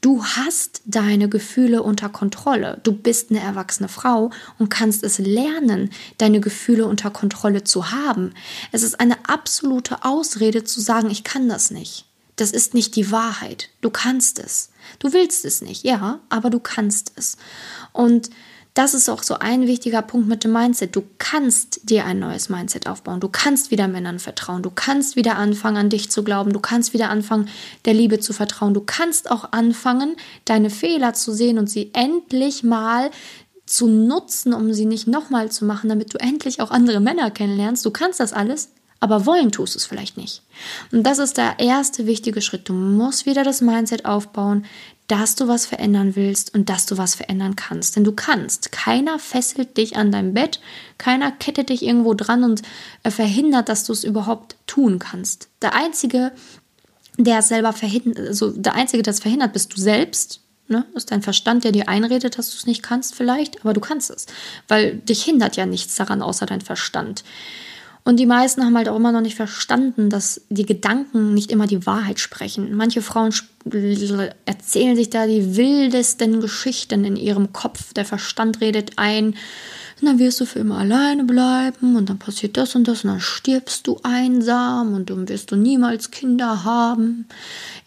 Du 0.00 0.24
hast 0.24 0.82
deine 0.84 1.28
Gefühle 1.28 1.82
unter 1.82 2.08
Kontrolle. 2.08 2.78
Du 2.84 2.92
bist 2.92 3.30
eine 3.30 3.40
erwachsene 3.40 3.88
Frau 3.88 4.30
und 4.58 4.68
kannst 4.68 5.02
es 5.02 5.18
lernen, 5.18 5.90
deine 6.18 6.40
Gefühle 6.40 6.86
unter 6.86 7.10
Kontrolle 7.10 7.64
zu 7.64 7.90
haben. 7.90 8.32
Es 8.70 8.82
ist 8.82 9.00
eine 9.00 9.16
absolute 9.28 10.04
Ausrede 10.04 10.62
zu 10.62 10.80
sagen, 10.80 11.10
ich 11.10 11.24
kann 11.24 11.48
das 11.48 11.70
nicht. 11.70 12.04
Das 12.36 12.52
ist 12.52 12.74
nicht 12.74 12.94
die 12.96 13.10
Wahrheit. 13.10 13.70
Du 13.80 13.90
kannst 13.90 14.38
es. 14.38 14.70
Du 15.00 15.12
willst 15.12 15.44
es 15.44 15.60
nicht, 15.62 15.84
ja, 15.84 16.20
aber 16.28 16.50
du 16.50 16.60
kannst 16.60 17.12
es. 17.16 17.36
Und 17.92 18.30
das 18.78 18.94
ist 18.94 19.08
auch 19.08 19.24
so 19.24 19.34
ein 19.34 19.66
wichtiger 19.66 20.02
Punkt 20.02 20.28
mit 20.28 20.44
dem 20.44 20.52
Mindset. 20.52 20.94
Du 20.94 21.02
kannst 21.18 21.90
dir 21.90 22.04
ein 22.04 22.20
neues 22.20 22.48
Mindset 22.48 22.86
aufbauen. 22.86 23.18
Du 23.18 23.28
kannst 23.28 23.72
wieder 23.72 23.88
Männern 23.88 24.20
vertrauen. 24.20 24.62
Du 24.62 24.70
kannst 24.70 25.16
wieder 25.16 25.34
anfangen, 25.34 25.76
an 25.76 25.90
dich 25.90 26.12
zu 26.12 26.22
glauben. 26.22 26.52
Du 26.52 26.60
kannst 26.60 26.92
wieder 26.92 27.10
anfangen, 27.10 27.48
der 27.86 27.94
Liebe 27.94 28.20
zu 28.20 28.32
vertrauen. 28.32 28.74
Du 28.74 28.80
kannst 28.80 29.32
auch 29.32 29.50
anfangen, 29.50 30.14
deine 30.44 30.70
Fehler 30.70 31.12
zu 31.12 31.32
sehen 31.32 31.58
und 31.58 31.68
sie 31.68 31.90
endlich 31.92 32.62
mal 32.62 33.10
zu 33.66 33.88
nutzen, 33.88 34.54
um 34.54 34.72
sie 34.72 34.86
nicht 34.86 35.08
nochmal 35.08 35.50
zu 35.50 35.64
machen, 35.64 35.88
damit 35.88 36.14
du 36.14 36.18
endlich 36.18 36.60
auch 36.60 36.70
andere 36.70 37.00
Männer 37.00 37.32
kennenlernst. 37.32 37.84
Du 37.84 37.90
kannst 37.90 38.20
das 38.20 38.32
alles, 38.32 38.70
aber 39.00 39.26
wollen 39.26 39.50
tust 39.50 39.74
es 39.74 39.86
vielleicht 39.86 40.16
nicht. 40.16 40.42
Und 40.92 41.02
das 41.02 41.18
ist 41.18 41.36
der 41.36 41.58
erste 41.58 42.06
wichtige 42.06 42.40
Schritt. 42.40 42.68
Du 42.68 42.74
musst 42.74 43.26
wieder 43.26 43.42
das 43.42 43.60
Mindset 43.60 44.04
aufbauen, 44.04 44.66
dass 45.08 45.34
du 45.34 45.48
was 45.48 45.64
verändern 45.64 46.14
willst 46.16 46.54
und 46.54 46.68
dass 46.68 46.84
du 46.86 46.98
was 46.98 47.14
verändern 47.14 47.56
kannst. 47.56 47.96
Denn 47.96 48.04
du 48.04 48.12
kannst. 48.12 48.72
Keiner 48.72 49.18
fesselt 49.18 49.76
dich 49.78 49.96
an 49.96 50.12
deinem 50.12 50.34
Bett, 50.34 50.60
keiner 50.98 51.32
kettet 51.32 51.70
dich 51.70 51.82
irgendwo 51.82 52.14
dran 52.14 52.44
und 52.44 52.62
äh, 53.02 53.10
verhindert, 53.10 53.68
dass 53.70 53.84
du 53.84 53.92
es 53.92 54.04
überhaupt 54.04 54.56
tun 54.66 54.98
kannst. 54.98 55.48
Der 55.62 55.74
Einzige, 55.74 56.32
der 57.16 57.38
es 57.38 57.48
selber 57.48 57.72
verhindert, 57.72 58.28
also 58.28 58.50
der 58.50 58.74
Einzige, 58.74 59.02
der 59.02 59.12
es 59.12 59.20
verhindert, 59.20 59.54
bist 59.54 59.74
du 59.74 59.80
selbst. 59.80 60.42
Ne? 60.68 60.84
Ist 60.94 61.10
dein 61.10 61.22
Verstand, 61.22 61.64
der 61.64 61.72
dir 61.72 61.88
einredet, 61.88 62.36
dass 62.36 62.50
du 62.50 62.56
es 62.58 62.66
nicht 62.66 62.82
kannst, 62.82 63.14
vielleicht, 63.14 63.62
aber 63.62 63.72
du 63.72 63.80
kannst 63.80 64.10
es. 64.10 64.26
Weil 64.68 64.96
dich 64.96 65.24
hindert 65.24 65.56
ja 65.56 65.64
nichts 65.64 65.94
daran, 65.94 66.20
außer 66.20 66.44
dein 66.44 66.60
Verstand. 66.60 67.24
Und 68.08 68.16
die 68.16 68.24
meisten 68.24 68.64
haben 68.64 68.74
halt 68.74 68.88
auch 68.88 68.96
immer 68.96 69.12
noch 69.12 69.20
nicht 69.20 69.36
verstanden, 69.36 70.08
dass 70.08 70.40
die 70.48 70.64
Gedanken 70.64 71.34
nicht 71.34 71.52
immer 71.52 71.66
die 71.66 71.84
Wahrheit 71.84 72.20
sprechen. 72.20 72.74
Manche 72.74 73.02
Frauen 73.02 73.34
erzählen 74.46 74.96
sich 74.96 75.10
da 75.10 75.26
die 75.26 75.58
wildesten 75.58 76.40
Geschichten 76.40 77.04
in 77.04 77.16
ihrem 77.16 77.52
Kopf. 77.52 77.92
Der 77.92 78.06
Verstand 78.06 78.62
redet 78.62 78.92
ein, 78.96 79.34
dann 80.00 80.18
wirst 80.18 80.40
du 80.40 80.46
für 80.46 80.60
immer 80.60 80.78
alleine 80.78 81.24
bleiben 81.24 81.96
und 81.96 82.08
dann 82.08 82.18
passiert 82.18 82.56
das 82.56 82.74
und 82.74 82.88
das 82.88 83.04
und 83.04 83.10
dann 83.10 83.20
stirbst 83.20 83.86
du 83.86 83.98
einsam 84.02 84.94
und 84.94 85.10
dann 85.10 85.28
wirst 85.28 85.50
du 85.50 85.56
niemals 85.56 86.10
Kinder 86.10 86.64
haben. 86.64 87.26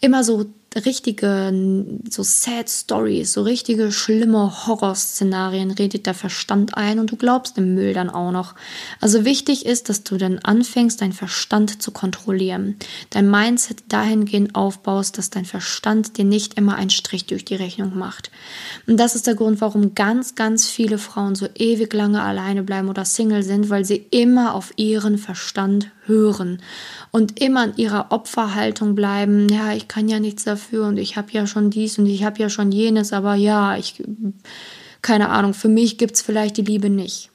Immer 0.00 0.22
so 0.22 0.46
richtige, 0.76 1.52
so 2.08 2.22
sad 2.22 2.68
Stories, 2.68 3.32
so 3.32 3.42
richtige 3.42 3.92
schlimme 3.92 4.66
Horrorszenarien 4.66 5.70
redet 5.70 6.06
der 6.06 6.14
Verstand 6.14 6.76
ein 6.76 6.98
und 6.98 7.10
du 7.10 7.16
glaubst 7.16 7.56
dem 7.56 7.74
Müll 7.74 7.94
dann 7.94 8.10
auch 8.10 8.32
noch. 8.32 8.54
Also 9.00 9.24
wichtig 9.24 9.66
ist, 9.66 9.88
dass 9.88 10.04
du 10.04 10.16
dann 10.16 10.38
anfängst, 10.38 11.00
deinen 11.00 11.12
Verstand 11.12 11.82
zu 11.82 11.90
kontrollieren. 11.90 12.76
Dein 13.10 13.30
Mindset 13.30 13.84
dahingehend 13.88 14.54
aufbaust, 14.54 15.18
dass 15.18 15.30
dein 15.30 15.44
Verstand 15.44 16.18
dir 16.18 16.24
nicht 16.24 16.54
immer 16.54 16.76
einen 16.76 16.90
Strich 16.90 17.26
durch 17.26 17.44
die 17.44 17.54
Rechnung 17.54 17.96
macht. 17.96 18.30
Und 18.86 18.98
das 18.98 19.14
ist 19.14 19.26
der 19.26 19.34
Grund, 19.34 19.60
warum 19.60 19.94
ganz, 19.94 20.34
ganz 20.34 20.68
viele 20.68 20.98
Frauen 20.98 21.34
so 21.34 21.48
ewig 21.54 21.92
lange 21.92 22.22
alleine 22.22 22.62
bleiben 22.62 22.88
oder 22.88 23.04
Single 23.04 23.42
sind, 23.42 23.70
weil 23.70 23.84
sie 23.84 24.06
immer 24.10 24.54
auf 24.54 24.72
ihren 24.76 25.18
Verstand 25.18 25.90
hören 26.06 26.60
und 27.10 27.40
immer 27.40 27.64
in 27.64 27.76
ihrer 27.76 28.06
Opferhaltung 28.10 28.94
bleiben. 28.94 29.48
Ja, 29.48 29.72
ich 29.72 29.88
kann 29.88 30.08
ja 30.08 30.20
nichts 30.20 30.44
dafür 30.44 30.86
und 30.86 30.96
ich 30.96 31.16
habe 31.16 31.32
ja 31.32 31.46
schon 31.46 31.70
dies 31.70 31.98
und 31.98 32.06
ich 32.06 32.24
habe 32.24 32.40
ja 32.40 32.48
schon 32.48 32.72
jenes, 32.72 33.12
aber 33.12 33.34
ja, 33.34 33.76
ich, 33.76 34.02
keine 35.00 35.28
Ahnung, 35.28 35.54
für 35.54 35.68
mich 35.68 35.98
gibt 35.98 36.16
es 36.16 36.22
vielleicht 36.22 36.56
die 36.56 36.62
Liebe 36.62 36.90
nicht. 36.90 37.32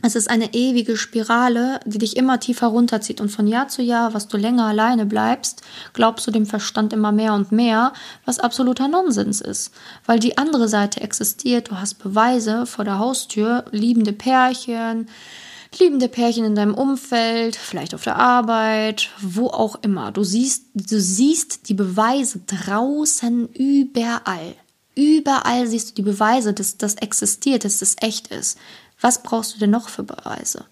Es 0.00 0.14
ist 0.14 0.30
eine 0.30 0.54
ewige 0.54 0.96
Spirale, 0.96 1.80
die 1.84 1.98
dich 1.98 2.16
immer 2.16 2.38
tiefer 2.38 2.68
runterzieht. 2.68 3.20
Und 3.20 3.30
von 3.30 3.48
Jahr 3.48 3.66
zu 3.66 3.82
Jahr, 3.82 4.14
was 4.14 4.28
du 4.28 4.36
länger 4.36 4.66
alleine 4.66 5.06
bleibst, 5.06 5.62
glaubst 5.92 6.24
du 6.24 6.30
dem 6.30 6.46
Verstand 6.46 6.92
immer 6.92 7.10
mehr 7.10 7.34
und 7.34 7.50
mehr, 7.50 7.92
was 8.24 8.38
absoluter 8.38 8.86
Nonsens 8.86 9.40
ist. 9.40 9.72
Weil 10.06 10.20
die 10.20 10.38
andere 10.38 10.68
Seite 10.68 11.00
existiert. 11.00 11.70
Du 11.70 11.80
hast 11.80 11.94
Beweise 11.94 12.64
vor 12.64 12.84
der 12.84 13.00
Haustür, 13.00 13.64
liebende 13.72 14.12
Pärchen, 14.12 15.08
liebende 15.76 16.08
Pärchen 16.08 16.44
in 16.44 16.54
deinem 16.54 16.74
Umfeld, 16.74 17.56
vielleicht 17.56 17.94
auf 17.94 18.04
der 18.04 18.16
Arbeit, 18.16 19.10
wo 19.20 19.48
auch 19.48 19.76
immer. 19.82 20.12
Du 20.12 20.24
siehst, 20.24 20.64
du 20.74 21.00
siehst 21.00 21.68
die 21.68 21.74
Beweise 21.74 22.40
draußen 22.46 23.48
überall. 23.52 24.54
Überall 24.94 25.66
siehst 25.66 25.90
du 25.90 25.94
die 25.94 26.10
Beweise, 26.10 26.52
dass 26.52 26.76
das 26.76 26.96
existiert, 26.96 27.64
dass 27.64 27.78
das 27.78 27.96
echt 28.00 28.28
ist. 28.28 28.58
Was 29.00 29.22
brauchst 29.22 29.54
du 29.54 29.58
denn 29.58 29.70
noch 29.70 29.88
für 29.88 30.02
Beweise? 30.02 30.64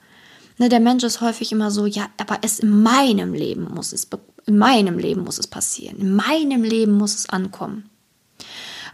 Ne, 0.59 0.69
der 0.69 0.81
Mensch 0.81 1.05
ist 1.05 1.21
häufig 1.21 1.53
immer 1.53 1.71
so, 1.71 1.87
ja, 1.87 2.09
aber 2.17 2.39
es 2.43 2.61
in 2.61 2.83
meinem 2.83 3.35
Leben 3.35 3.69
muss 3.75 3.93
es, 3.93 4.09
in 4.47 4.57
meinem 4.57 4.99
Leben 4.99 5.23
muss 5.23 5.39
es 5.39 5.47
passieren, 5.47 5.99
in 5.99 6.17
meinem 6.17 6.63
Leben 6.63 6.93
muss 6.93 7.15
es 7.15 7.29
ankommen. 7.29 7.91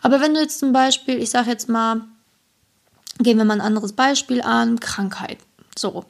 Aber 0.03 0.21
wenn 0.21 0.35
du 0.35 0.41
jetzt 0.41 0.59
zum 0.59 0.73
Beispiel, 0.73 1.23
ich 1.23 1.31
sage 1.31 1.51
jetzt 1.51 1.69
mal, 1.69 2.03
gehen 3.21 3.39
wir 3.39 3.45
mal 3.45 3.55
ein 3.55 3.61
anderes 3.61 3.93
Beispiel 3.93 4.43
an, 4.43 4.81
Krankheit. 4.81 5.39
So. 5.79 6.05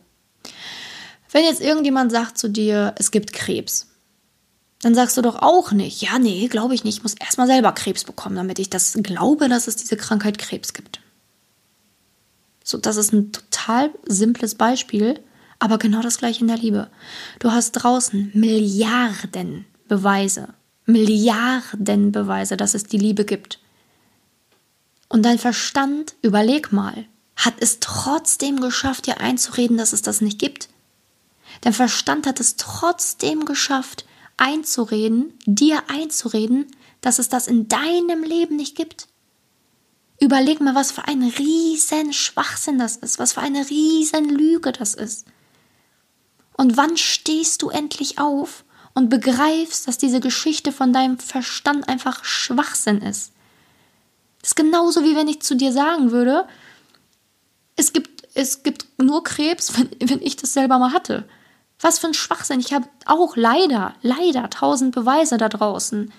Wenn 1.31 1.45
jetzt 1.45 1.61
irgendjemand 1.61 2.13
sagt 2.13 2.39
zu 2.39 2.49
dir, 2.49 2.95
es 2.99 3.11
gibt 3.11 3.33
Krebs, 3.33 3.89
dann 4.83 4.95
sagst 4.95 5.17
du 5.17 5.23
doch 5.23 5.37
auch 5.37 5.73
nicht, 5.73 6.03
ja, 6.03 6.19
nee, 6.19 6.49
glaube 6.49 6.75
ich 6.75 6.85
nicht, 6.85 6.99
ich 6.99 7.03
muss 7.03 7.15
erstmal 7.15 7.47
selber 7.47 7.73
Krebs 7.73 8.05
bekommen, 8.05 8.37
damit 8.37 8.59
ich 8.59 8.69
das 8.69 8.99
glaube, 9.03 9.49
dass 9.49 9.69
es 9.69 9.77
diese 9.77 9.97
Krankheit 9.97 10.39
Krebs 10.39 10.75
gibt. 10.75 11.01
So, 12.65 12.79
das 12.79 12.97
ist 12.97 13.13
ein 13.13 13.33
total 13.33 13.91
simples 14.07 14.57
Beispiel, 14.57 15.21
aber 15.59 15.79
genau 15.79 16.03
das 16.03 16.19
gleiche 16.19 16.41
in 16.41 16.49
der 16.49 16.59
Liebe. 16.59 16.91
Du 17.39 17.53
hast 17.53 17.73
draußen 17.73 18.33
Milliarden 18.35 19.65
Beweise, 19.89 20.49
Milliarden 20.85 22.11
Beweise, 22.13 22.57
dass 22.57 22.75
es 22.75 22.85
die 22.85 22.99
Liebe 22.99 23.25
gibt. 23.25 23.61
Und 25.09 25.23
dein 25.25 25.39
Verstand, 25.39 26.15
überleg 26.23 26.73
mal, 26.73 27.05
hat 27.45 27.55
es 27.59 27.81
trotzdem 27.81 28.61
geschafft, 28.61 29.07
dir 29.07 29.21
einzureden, 29.21 29.77
dass 29.77 29.93
es 29.93 30.03
das 30.03 30.21
nicht 30.21 30.39
gibt. 30.39 30.69
Dein 31.61 31.73
Verstand 31.73 32.27
hat 32.27 32.41
es 32.41 32.57
trotzdem 32.57 33.45
geschafft, 33.45 34.05
einzureden, 34.37 35.39
dir 35.45 35.83
einzureden, 35.89 36.67
dass 37.01 37.19
es 37.19 37.29
das 37.29 37.49
in 37.49 37.69
deinem 37.69 38.23
Leben 38.23 38.57
nicht 38.57 38.77
gibt. 38.77 39.09
Überleg 40.21 40.61
mal, 40.61 40.77
was 40.77 40.93
für 40.93 41.09
ein 41.09 41.23
riesen 41.23 42.13
Schwachsinn 42.13 42.79
das 42.79 42.97
ist, 42.97 43.19
was 43.19 43.33
für 43.33 43.41
eine 43.41 43.69
riesen 43.69 44.29
Lüge 44.29 44.71
das 44.71 44.95
ist. 44.95 45.27
Und 46.57 46.77
wann 46.77 46.97
stehst 46.97 47.63
du 47.63 47.71
endlich 47.71 48.19
auf 48.21 48.65
und 48.95 49.09
begreifst, 49.09 49.89
dass 49.89 49.99
diese 49.99 50.21
Geschichte 50.21 50.71
von 50.71 50.93
deinem 50.93 51.19
Verstand 51.19 51.89
einfach 51.89 52.25
Schwachsinn 52.25 53.03
ist? 53.03 53.33
Das 54.41 54.51
ist 54.51 54.57
genauso 54.57 55.03
wie 55.03 55.17
wenn 55.17 55.29
ich 55.29 55.43
zu 55.43 55.57
dir 55.57 55.73
sagen 55.73 56.13
würde, 56.13 56.47
es 57.83 57.93
gibt, 57.93 58.29
es 58.35 58.63
gibt 58.63 58.87
nur 58.99 59.25
Krebs, 59.25 59.77
wenn, 59.77 59.91
wenn 60.09 60.23
ich 60.23 60.37
das 60.37 60.53
selber 60.53 60.79
mal 60.79 60.93
hatte. 60.93 61.25
Was 61.81 61.99
für 61.99 62.07
ein 62.07 62.15
Schwachsinn. 62.15 62.61
Ich 62.61 62.73
habe 62.73 62.89
auch 63.07 63.37
leider, 63.37 63.95
leider 64.03 64.49
tausend 64.51 64.95
Beweise 64.95 65.37
da 65.37 65.49
draußen, 65.49 66.13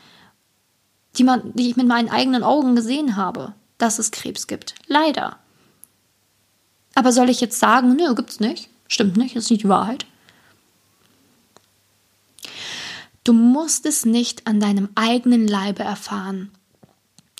die, 1.17 1.24
man, 1.24 1.53
die 1.53 1.70
ich 1.70 1.77
mit 1.77 1.88
meinen 1.88 2.10
eigenen 2.10 2.43
Augen 2.43 2.75
gesehen 2.75 3.15
habe, 3.15 3.53
dass 3.77 3.98
es 3.98 4.12
Krebs 4.12 4.48
gibt. 4.48 4.75
Leider. 4.88 5.38
Aber 6.96 7.13
soll 7.13 7.29
ich 7.29 7.39
jetzt 7.39 7.60
sagen, 7.60 7.96
nö, 7.96 8.13
gibt's 8.13 8.41
nicht? 8.41 8.70
Stimmt 8.88 9.15
nicht, 9.15 9.36
ist 9.36 9.50
nicht 9.50 9.63
die 9.63 9.70
Wahrheit. 9.70 10.05
Du 13.24 13.32
musst 13.32 13.86
es 13.86 14.05
nicht 14.05 14.48
an 14.48 14.60
deinem 14.60 14.89
eigenen 14.96 15.48
Leibe 15.48 15.84
erfahren. 15.84 16.51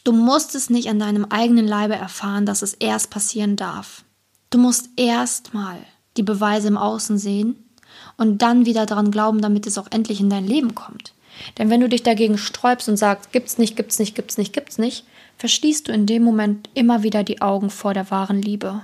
Du 0.06 0.14
musst 0.14 0.56
es 0.56 0.70
nicht 0.70 0.88
an 0.88 1.00
deinem 1.00 1.26
eigenen 1.26 1.68
Leibe 1.68 1.96
erfahren, 1.96 2.46
dass 2.46 2.62
es 2.62 2.74
erst 2.74 3.10
passieren 3.10 3.58
darf. 3.58 4.06
Du 4.54 4.60
musst 4.60 4.92
erst 4.98 5.56
mal 5.56 5.80
die 6.16 6.22
Beweise 6.22 6.68
im 6.68 6.78
Außen 6.78 7.18
sehen 7.18 7.56
und 8.18 8.44
dann 8.44 8.68
wieder 8.68 8.86
daran 8.86 9.10
glauben, 9.10 9.42
damit 9.42 9.66
es 9.66 9.80
auch 9.80 9.88
endlich 9.90 10.20
in 10.20 10.30
dein 10.30 10.46
Leben 10.46 10.76
kommt. 10.76 11.16
Denn 11.58 11.72
wenn 11.72 11.82
du 11.82 11.90
dich 11.90 12.04
dagegen 12.04 12.38
sträubst 12.38 12.88
und 12.88 12.98
sagst, 12.98 13.32
gibt's 13.32 13.58
nicht, 13.58 13.76
gibt's 13.76 13.98
nicht, 13.98 14.14
gibt's 14.14 14.38
nicht, 14.38 14.54
gibt's 14.54 14.78
nicht, 14.78 15.06
verschließt 15.40 15.88
du 15.88 15.92
in 15.92 16.06
dem 16.06 16.22
Moment 16.22 16.70
immer 16.76 17.02
wieder 17.02 17.24
die 17.24 17.42
Augen 17.42 17.72
vor 17.72 17.96
der 17.96 18.12
wahren 18.12 18.44
Liebe 18.44 18.84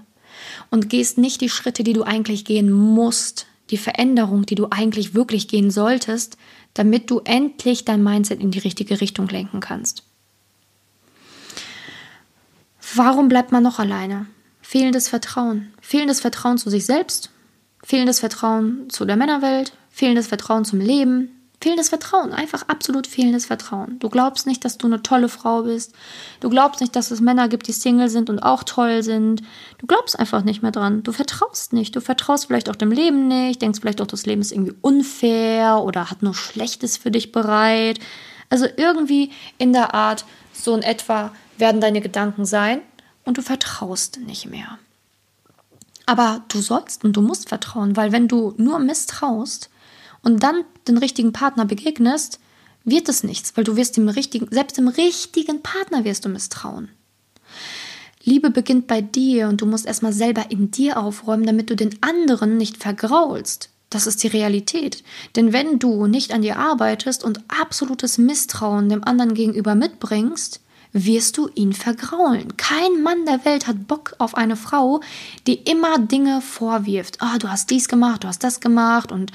und 0.71 0.89
gehst 0.89 1.19
nicht 1.19 1.39
die 1.39 1.49
Schritte, 1.49 1.83
die 1.83 1.93
du 1.93 2.01
eigentlich 2.01 2.45
gehen 2.45 2.71
musst, 2.71 3.45
die 3.69 3.77
Veränderung, 3.77 4.47
die 4.47 4.55
du 4.55 4.69
eigentlich 4.71 5.13
wirklich 5.13 5.47
gehen 5.47 5.69
solltest, 5.69 6.39
damit 6.73 7.11
du 7.11 7.21
endlich 7.25 7.85
dein 7.85 8.01
Mindset 8.01 8.39
in 8.39 8.49
die 8.49 8.57
richtige 8.57 9.01
Richtung 9.01 9.27
lenken 9.27 9.59
kannst. 9.59 10.01
Warum 12.95 13.29
bleibt 13.29 13.51
man 13.51 13.61
noch 13.61 13.77
alleine? 13.77 14.25
Fehlendes 14.69 15.09
Vertrauen. 15.09 15.73
Fehlendes 15.81 16.21
Vertrauen 16.21 16.59
zu 16.59 16.69
sich 16.69 16.85
selbst, 16.85 17.31
fehlendes 17.83 18.19
Vertrauen 18.19 18.87
zu 18.91 19.03
der 19.03 19.15
Männerwelt, 19.15 19.73
fehlendes 19.89 20.27
Vertrauen 20.27 20.63
zum 20.63 20.79
Leben, 20.79 21.31
fehlendes 21.59 21.89
Vertrauen, 21.89 22.33
einfach 22.33 22.67
absolut 22.67 23.07
fehlendes 23.07 23.47
Vertrauen. 23.47 23.97
Du 23.97 24.09
glaubst 24.09 24.45
nicht, 24.45 24.63
dass 24.63 24.77
du 24.77 24.85
eine 24.85 25.01
tolle 25.01 25.27
Frau 25.27 25.63
bist. 25.63 25.95
Du 26.39 26.51
glaubst 26.51 26.81
nicht, 26.81 26.95
dass 26.95 27.09
es 27.09 27.19
Männer 27.19 27.49
gibt, 27.49 27.65
die 27.65 27.71
Single 27.71 28.09
sind 28.09 28.29
und 28.29 28.43
auch 28.43 28.61
toll 28.61 29.01
sind. 29.01 29.41
Du 29.79 29.87
glaubst 29.87 30.19
einfach 30.19 30.43
nicht 30.43 30.61
mehr 30.61 30.71
dran. 30.71 31.01
Du 31.01 31.13
vertraust 31.13 31.73
nicht. 31.73 31.95
Du 31.95 31.99
vertraust 31.99 32.45
vielleicht 32.45 32.69
auch 32.69 32.75
dem 32.75 32.91
Leben 32.91 33.27
nicht, 33.27 33.63
denkst 33.63 33.79
vielleicht 33.81 34.01
auch, 34.01 34.05
das 34.05 34.27
Leben 34.27 34.41
ist 34.41 34.51
irgendwie 34.51 34.75
unfair 34.81 35.81
oder 35.83 36.11
hat 36.11 36.21
nur 36.21 36.35
Schlechtes 36.35 36.95
für 36.95 37.09
dich 37.09 37.31
bereit. 37.31 37.97
Also 38.51 38.67
irgendwie 38.77 39.31
in 39.57 39.73
der 39.73 39.95
Art, 39.95 40.25
so 40.53 40.75
in 40.75 40.83
etwa, 40.83 41.31
werden 41.57 41.81
deine 41.81 42.01
Gedanken 42.01 42.45
sein 42.45 42.81
und 43.29 43.37
du 43.37 43.43
vertraust 43.43 44.19
nicht 44.25 44.47
mehr. 44.47 44.79
Aber 46.07 46.43
du 46.47 46.61
sollst 46.61 47.03
und 47.03 47.13
du 47.13 47.21
musst 47.21 47.47
vertrauen, 47.47 47.95
weil 47.95 48.11
wenn 48.11 48.27
du 48.27 48.55
nur 48.57 48.79
misstraust 48.79 49.69
und 50.23 50.41
dann 50.41 50.63
den 50.87 50.97
richtigen 50.97 51.31
Partner 51.31 51.65
begegnest, 51.65 52.39
wird 52.85 53.07
es 53.07 53.23
nichts, 53.23 53.55
weil 53.55 53.63
du 53.63 53.75
wirst 53.75 53.97
dem 53.97 54.09
richtigen, 54.09 54.47
selbst 54.49 54.77
dem 54.77 54.87
richtigen 54.87 55.61
Partner 55.61 56.05
wirst 56.05 56.25
du 56.25 56.29
misstrauen. 56.29 56.89
Liebe 58.23 58.49
beginnt 58.49 58.87
bei 58.87 59.01
dir 59.01 59.47
und 59.47 59.61
du 59.61 59.67
musst 59.67 59.85
erstmal 59.85 60.13
selber 60.13 60.49
in 60.49 60.71
dir 60.71 60.97
aufräumen, 60.97 61.45
damit 61.45 61.69
du 61.69 61.75
den 61.75 62.01
anderen 62.01 62.57
nicht 62.57 62.77
vergraulst. 62.77 63.69
Das 63.91 64.07
ist 64.07 64.23
die 64.23 64.27
Realität. 64.27 65.03
Denn 65.35 65.53
wenn 65.53 65.77
du 65.77 66.07
nicht 66.07 66.33
an 66.33 66.41
dir 66.41 66.57
arbeitest 66.57 67.23
und 67.23 67.41
absolutes 67.47 68.17
Misstrauen 68.17 68.89
dem 68.89 69.03
anderen 69.03 69.35
gegenüber 69.35 69.75
mitbringst, 69.75 70.61
wirst 70.91 71.37
du 71.37 71.49
ihn 71.53 71.73
vergraulen. 71.73 72.57
Kein 72.57 73.03
Mann 73.03 73.25
der 73.25 73.45
Welt 73.45 73.67
hat 73.67 73.87
Bock 73.87 74.15
auf 74.17 74.35
eine 74.35 74.55
Frau, 74.55 75.01
die 75.45 75.55
immer 75.55 75.99
Dinge 75.99 76.41
vorwirft. 76.41 77.21
Ah, 77.21 77.33
oh, 77.35 77.37
du 77.37 77.49
hast 77.49 77.69
dies 77.69 77.87
gemacht, 77.87 78.23
du 78.23 78.27
hast 78.27 78.43
das 78.43 78.59
gemacht 78.59 79.11
und 79.11 79.31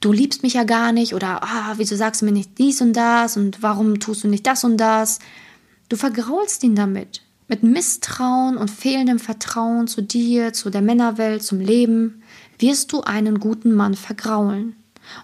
du 0.00 0.12
liebst 0.12 0.42
mich 0.42 0.54
ja 0.54 0.64
gar 0.64 0.92
nicht 0.92 1.14
oder 1.14 1.42
ah, 1.42 1.74
wieso 1.76 1.96
sagst 1.96 2.22
du 2.22 2.26
mir 2.26 2.32
nicht 2.32 2.58
dies 2.58 2.80
und 2.80 2.94
das 2.94 3.36
und 3.36 3.62
warum 3.62 4.00
tust 4.00 4.24
du 4.24 4.28
nicht 4.28 4.46
das 4.46 4.64
und 4.64 4.78
das? 4.78 5.18
Du 5.88 5.96
vergraulst 5.96 6.62
ihn 6.64 6.74
damit. 6.74 7.22
Mit 7.48 7.62
Misstrauen 7.64 8.56
und 8.56 8.70
fehlendem 8.70 9.18
Vertrauen 9.18 9.88
zu 9.88 10.02
dir, 10.02 10.52
zu 10.52 10.70
der 10.70 10.82
Männerwelt, 10.82 11.42
zum 11.42 11.58
Leben, 11.58 12.22
wirst 12.58 12.92
du 12.92 13.02
einen 13.02 13.40
guten 13.40 13.74
Mann 13.74 13.94
vergraulen. 13.94 14.76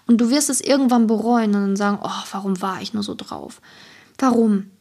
Und 0.05 0.19
du 0.19 0.29
wirst 0.29 0.49
es 0.49 0.59
irgendwann 0.59 1.07
bereuen 1.07 1.55
und 1.55 1.61
dann 1.61 1.75
sagen, 1.77 1.99
oh, 2.03 2.23
warum 2.31 2.61
war 2.61 2.81
ich 2.81 2.93
nur 2.93 3.03
so 3.03 3.15
drauf? 3.15 3.61
Warum? 4.17 4.71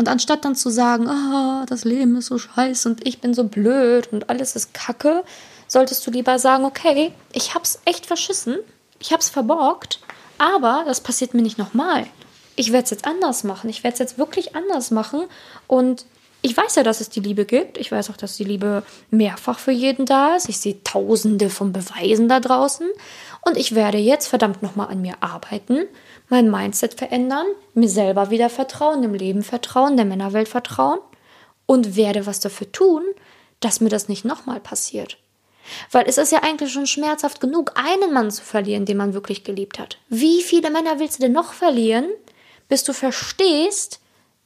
Und 0.00 0.08
anstatt 0.08 0.46
dann 0.46 0.56
zu 0.56 0.70
sagen, 0.70 1.08
ah, 1.08 1.66
das 1.68 1.84
Leben 1.84 2.16
ist 2.16 2.28
so 2.28 2.38
scheiße 2.38 2.88
und 2.88 3.06
ich 3.06 3.20
bin 3.20 3.34
so 3.34 3.44
blöd 3.44 4.10
und 4.10 4.30
alles 4.30 4.56
ist 4.56 4.72
kacke, 4.72 5.24
solltest 5.68 6.06
du 6.06 6.10
lieber 6.10 6.38
sagen, 6.38 6.64
okay, 6.64 7.12
ich 7.34 7.54
hab's 7.54 7.80
echt 7.84 8.06
verschissen, 8.06 8.56
ich 8.98 9.12
hab's 9.12 9.28
verborgt, 9.28 10.00
aber 10.38 10.84
das 10.86 11.02
passiert 11.02 11.34
mir 11.34 11.42
nicht 11.42 11.58
nochmal. 11.58 12.06
Ich 12.56 12.72
werde 12.72 12.84
es 12.84 12.90
jetzt 12.92 13.04
anders 13.04 13.44
machen. 13.44 13.68
Ich 13.68 13.84
werde 13.84 13.92
es 13.92 13.98
jetzt 13.98 14.16
wirklich 14.16 14.56
anders 14.56 14.90
machen. 14.90 15.24
Und 15.66 16.06
ich 16.40 16.56
weiß 16.56 16.76
ja, 16.76 16.82
dass 16.82 17.02
es 17.02 17.10
die 17.10 17.20
Liebe 17.20 17.44
gibt. 17.44 17.76
Ich 17.76 17.92
weiß 17.92 18.08
auch, 18.08 18.16
dass 18.16 18.38
die 18.38 18.44
Liebe 18.44 18.82
mehrfach 19.10 19.58
für 19.58 19.70
jeden 19.70 20.06
da 20.06 20.34
ist. 20.34 20.48
Ich 20.48 20.60
sehe 20.60 20.82
tausende 20.82 21.50
von 21.50 21.74
Beweisen 21.74 22.26
da 22.26 22.40
draußen. 22.40 22.88
Und 23.42 23.56
ich 23.56 23.74
werde 23.74 23.98
jetzt 23.98 24.28
verdammt 24.28 24.62
nochmal 24.62 24.88
an 24.88 25.00
mir 25.00 25.14
arbeiten 25.20 25.88
mein 26.30 26.50
Mindset 26.50 26.94
verändern, 26.94 27.46
mir 27.74 27.88
selber 27.88 28.30
wieder 28.30 28.48
vertrauen, 28.48 29.02
dem 29.02 29.14
Leben 29.14 29.42
vertrauen, 29.42 29.96
der 29.96 30.06
Männerwelt 30.06 30.48
vertrauen 30.48 31.00
und 31.66 31.96
werde 31.96 32.24
was 32.24 32.40
dafür 32.40 32.70
tun, 32.72 33.02
dass 33.58 33.80
mir 33.80 33.90
das 33.90 34.08
nicht 34.08 34.24
nochmal 34.24 34.60
passiert. 34.60 35.18
Weil 35.90 36.08
es 36.08 36.18
ist 36.18 36.32
ja 36.32 36.42
eigentlich 36.42 36.72
schon 36.72 36.86
schmerzhaft 36.86 37.40
genug, 37.40 37.72
einen 37.74 38.12
Mann 38.14 38.30
zu 38.30 38.42
verlieren, 38.42 38.86
den 38.86 38.96
man 38.96 39.12
wirklich 39.12 39.44
geliebt 39.44 39.78
hat. 39.78 39.98
Wie 40.08 40.42
viele 40.42 40.70
Männer 40.70 40.98
willst 40.98 41.18
du 41.18 41.22
denn 41.24 41.32
noch 41.32 41.52
verlieren, 41.52 42.08
bis 42.68 42.84
du 42.84 42.92
verstehst, 42.92 44.00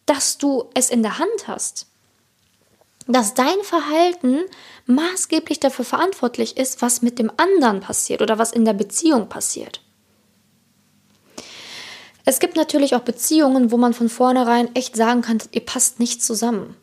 dass 0.06 0.38
du 0.38 0.64
es 0.74 0.90
in 0.90 1.02
der 1.02 1.18
Hand 1.18 1.46
hast? 1.46 1.86
Dass 3.06 3.34
dein 3.34 3.60
Verhalten 3.62 4.44
maßgeblich 4.86 5.60
dafür 5.60 5.84
verantwortlich 5.84 6.56
ist, 6.56 6.80
was 6.82 7.02
mit 7.02 7.18
dem 7.18 7.30
anderen 7.36 7.80
passiert 7.80 8.22
oder 8.22 8.38
was 8.38 8.52
in 8.52 8.64
der 8.64 8.72
Beziehung 8.72 9.28
passiert. 9.28 9.80
Es 12.24 12.40
gibt 12.40 12.56
natürlich 12.56 12.94
auch 12.94 13.00
Beziehungen, 13.00 13.70
wo 13.70 13.76
man 13.76 13.92
von 13.92 14.08
vornherein 14.08 14.74
echt 14.74 14.96
sagen 14.96 15.20
kann, 15.20 15.38
ihr 15.52 15.64
passt 15.64 16.00
nicht 16.00 16.22
zusammen. 16.22 16.76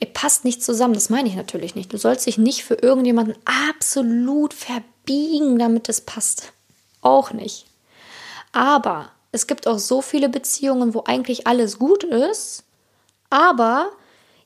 Ihr 0.00 0.08
passt 0.08 0.44
nicht 0.44 0.64
zusammen, 0.64 0.94
das 0.94 1.10
meine 1.10 1.28
ich 1.28 1.36
natürlich 1.36 1.76
nicht. 1.76 1.92
Du 1.92 1.96
sollst 1.96 2.26
dich 2.26 2.36
nicht 2.36 2.64
für 2.64 2.74
irgendjemanden 2.74 3.36
absolut 3.44 4.52
verbiegen, 4.52 5.60
damit 5.60 5.88
es 5.88 6.00
passt. 6.00 6.52
Auch 7.00 7.32
nicht. 7.32 7.66
Aber 8.50 9.12
es 9.30 9.46
gibt 9.46 9.68
auch 9.68 9.78
so 9.78 10.02
viele 10.02 10.28
Beziehungen, 10.28 10.94
wo 10.94 11.04
eigentlich 11.06 11.46
alles 11.46 11.78
gut 11.78 12.02
ist, 12.02 12.64
aber 13.30 13.92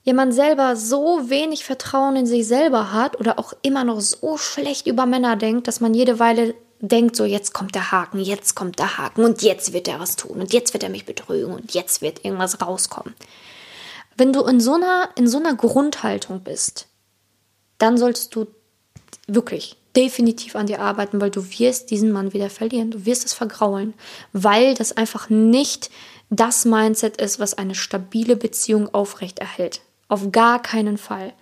jemand 0.06 0.32
selber 0.32 0.76
so 0.76 1.28
wenig 1.28 1.64
Vertrauen 1.64 2.16
in 2.16 2.26
sich 2.26 2.46
selber 2.46 2.92
hat 2.92 3.18
oder 3.18 3.38
auch 3.38 3.52
immer 3.62 3.84
noch 3.84 4.00
so 4.00 4.38
schlecht 4.38 4.86
über 4.86 5.04
Männer 5.04 5.36
denkt, 5.36 5.66
dass 5.66 5.80
man 5.80 5.94
jede 5.94 6.18
Weile 6.20 6.54
denkt, 6.80 7.16
so 7.16 7.24
jetzt 7.24 7.52
kommt 7.52 7.74
der 7.74 7.90
Haken, 7.90 8.20
jetzt 8.20 8.54
kommt 8.54 8.78
der 8.78 8.98
Haken 8.98 9.24
und 9.24 9.42
jetzt 9.42 9.72
wird 9.72 9.88
er 9.88 9.98
was 9.98 10.14
tun 10.14 10.40
und 10.40 10.52
jetzt 10.52 10.72
wird 10.72 10.84
er 10.84 10.90
mich 10.90 11.06
betrügen 11.06 11.52
und 11.52 11.74
jetzt 11.74 12.02
wird 12.02 12.24
irgendwas 12.24 12.60
rauskommen. 12.62 13.14
Wenn 14.16 14.32
du 14.32 14.44
in 14.44 14.60
so 14.60 14.74
einer, 14.74 15.10
in 15.16 15.26
so 15.26 15.38
einer 15.38 15.56
Grundhaltung 15.56 16.40
bist, 16.40 16.86
dann 17.78 17.98
solltest 17.98 18.34
du 18.34 18.46
wirklich 19.26 19.76
definitiv 19.96 20.54
an 20.54 20.66
dir 20.66 20.80
arbeiten, 20.80 21.20
weil 21.20 21.30
du 21.30 21.42
wirst 21.58 21.90
diesen 21.90 22.12
Mann 22.12 22.32
wieder 22.32 22.48
verlieren. 22.48 22.92
Du 22.92 23.06
wirst 23.06 23.24
es 23.24 23.34
vergraulen, 23.34 23.94
weil 24.32 24.74
das 24.74 24.96
einfach 24.96 25.30
nicht 25.30 25.90
das 26.30 26.64
Mindset 26.64 27.20
ist, 27.20 27.40
was 27.40 27.54
eine 27.54 27.74
stabile 27.74 28.36
Beziehung 28.36 28.92
aufrechterhält. 28.94 29.80
Auf 30.08 30.30
gar 30.32 30.62
keinen 30.62 30.98
Fall. 30.98 31.32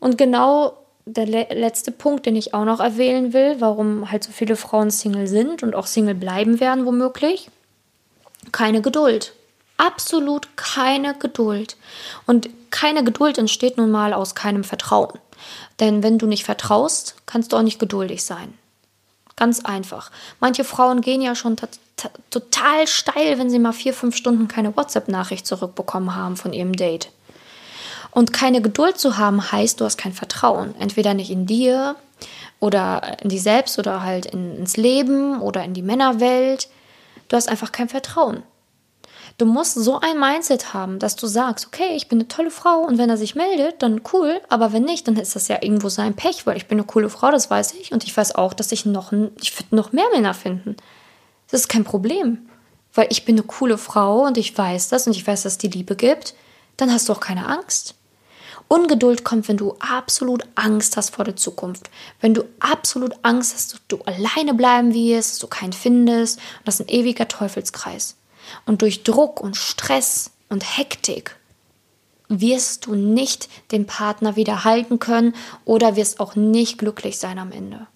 Und 0.00 0.18
genau 0.18 0.76
der 1.04 1.26
le 1.26 1.46
letzte 1.50 1.92
Punkt, 1.92 2.26
den 2.26 2.36
ich 2.36 2.54
auch 2.54 2.64
noch 2.64 2.80
erwähnen 2.80 3.32
will, 3.32 3.56
warum 3.60 4.10
halt 4.10 4.24
so 4.24 4.32
viele 4.32 4.56
Frauen 4.56 4.90
Single 4.90 5.26
sind 5.26 5.62
und 5.62 5.74
auch 5.74 5.86
Single 5.86 6.14
bleiben 6.14 6.60
werden, 6.60 6.86
womöglich. 6.86 7.50
Keine 8.50 8.82
Geduld. 8.82 9.34
Absolut 9.76 10.56
keine 10.56 11.14
Geduld. 11.14 11.76
Und 12.26 12.50
keine 12.70 13.04
Geduld 13.04 13.38
entsteht 13.38 13.76
nun 13.76 13.90
mal 13.90 14.12
aus 14.12 14.34
keinem 14.34 14.64
Vertrauen. 14.64 15.18
Denn 15.80 16.02
wenn 16.02 16.18
du 16.18 16.26
nicht 16.26 16.44
vertraust, 16.44 17.16
kannst 17.26 17.52
du 17.52 17.56
auch 17.56 17.62
nicht 17.62 17.78
geduldig 17.78 18.24
sein. 18.24 18.56
Ganz 19.36 19.64
einfach. 19.64 20.10
Manche 20.40 20.64
Frauen 20.64 21.00
gehen 21.00 21.22
ja 21.22 21.34
schon 21.34 21.56
total 22.30 22.86
steil, 22.86 23.38
wenn 23.38 23.50
sie 23.50 23.58
mal 23.58 23.72
vier, 23.72 23.94
fünf 23.94 24.16
Stunden 24.16 24.48
keine 24.48 24.76
WhatsApp-Nachricht 24.76 25.46
zurückbekommen 25.46 26.14
haben 26.14 26.36
von 26.36 26.52
ihrem 26.52 26.74
Date. 26.74 27.10
Und 28.10 28.32
keine 28.32 28.60
Geduld 28.60 28.98
zu 28.98 29.16
haben 29.16 29.52
heißt, 29.52 29.80
du 29.80 29.86
hast 29.86 29.96
kein 29.96 30.12
Vertrauen. 30.12 30.74
Entweder 30.78 31.14
nicht 31.14 31.30
in 31.30 31.46
dir 31.46 31.96
oder 32.60 33.18
in 33.22 33.30
dich 33.30 33.42
selbst 33.42 33.78
oder 33.78 34.02
halt 34.02 34.26
in, 34.26 34.58
ins 34.58 34.76
Leben 34.76 35.40
oder 35.40 35.64
in 35.64 35.72
die 35.72 35.82
Männerwelt. 35.82 36.68
Du 37.28 37.36
hast 37.36 37.48
einfach 37.48 37.72
kein 37.72 37.88
Vertrauen. 37.88 38.42
Du 39.38 39.46
musst 39.46 39.74
so 39.74 39.98
ein 40.00 40.18
Mindset 40.18 40.74
haben, 40.74 40.98
dass 40.98 41.16
du 41.16 41.26
sagst, 41.26 41.66
okay, 41.66 41.94
ich 41.96 42.08
bin 42.08 42.18
eine 42.18 42.28
tolle 42.28 42.50
Frau 42.50 42.80
und 42.80 42.98
wenn 42.98 43.10
er 43.10 43.16
sich 43.16 43.34
meldet, 43.34 43.82
dann 43.82 44.02
cool, 44.12 44.40
aber 44.48 44.72
wenn 44.72 44.84
nicht, 44.84 45.08
dann 45.08 45.16
ist 45.16 45.34
das 45.34 45.48
ja 45.48 45.58
irgendwo 45.62 45.88
sein 45.88 46.14
Pech, 46.14 46.46
weil 46.46 46.56
ich 46.56 46.66
bin 46.66 46.78
eine 46.78 46.86
coole 46.86 47.08
Frau, 47.08 47.30
das 47.30 47.50
weiß 47.50 47.74
ich 47.74 47.92
und 47.92 48.04
ich 48.04 48.16
weiß 48.16 48.34
auch, 48.34 48.52
dass 48.52 48.72
ich 48.72 48.84
noch, 48.84 49.12
ich 49.40 49.58
würde 49.58 49.74
noch 49.74 49.92
mehr 49.92 50.08
Männer 50.12 50.34
finden. 50.34 50.76
Das 51.50 51.62
ist 51.62 51.68
kein 51.68 51.84
Problem, 51.84 52.38
weil 52.94 53.08
ich 53.10 53.24
bin 53.24 53.36
eine 53.36 53.46
coole 53.46 53.78
Frau 53.78 54.26
und 54.26 54.38
ich 54.38 54.56
weiß 54.56 54.88
das 54.88 55.06
und 55.06 55.16
ich 55.16 55.26
weiß, 55.26 55.42
dass 55.42 55.54
es 55.54 55.58
die 55.58 55.68
Liebe 55.68 55.96
gibt, 55.96 56.34
dann 56.76 56.92
hast 56.92 57.08
du 57.08 57.12
auch 57.12 57.20
keine 57.20 57.46
Angst. 57.46 57.94
Ungeduld 58.68 59.22
kommt, 59.22 59.48
wenn 59.48 59.58
du 59.58 59.76
absolut 59.80 60.44
Angst 60.54 60.96
hast 60.96 61.14
vor 61.14 61.26
der 61.26 61.36
Zukunft. 61.36 61.90
Wenn 62.20 62.32
du 62.32 62.44
absolut 62.58 63.12
Angst 63.22 63.54
hast, 63.54 63.74
dass 63.74 63.80
du 63.88 63.98
alleine 64.04 64.54
bleiben 64.54 64.94
wirst, 64.94 65.32
dass 65.32 65.38
du 65.40 65.46
keinen 65.46 65.74
findest. 65.74 66.38
Und 66.38 66.66
das 66.68 66.80
ist 66.80 66.86
ein 66.86 66.88
ewiger 66.88 67.28
Teufelskreis. 67.28 68.16
Und 68.66 68.82
durch 68.82 69.02
Druck 69.02 69.40
und 69.40 69.56
Stress 69.56 70.30
und 70.48 70.78
Hektik 70.78 71.36
wirst 72.28 72.86
du 72.86 72.94
nicht 72.94 73.48
den 73.72 73.86
Partner 73.86 74.36
wieder 74.36 74.64
halten 74.64 74.98
können 74.98 75.34
oder 75.64 75.96
wirst 75.96 76.20
auch 76.20 76.34
nicht 76.34 76.78
glücklich 76.78 77.18
sein 77.18 77.38
am 77.38 77.52
Ende. 77.52 77.86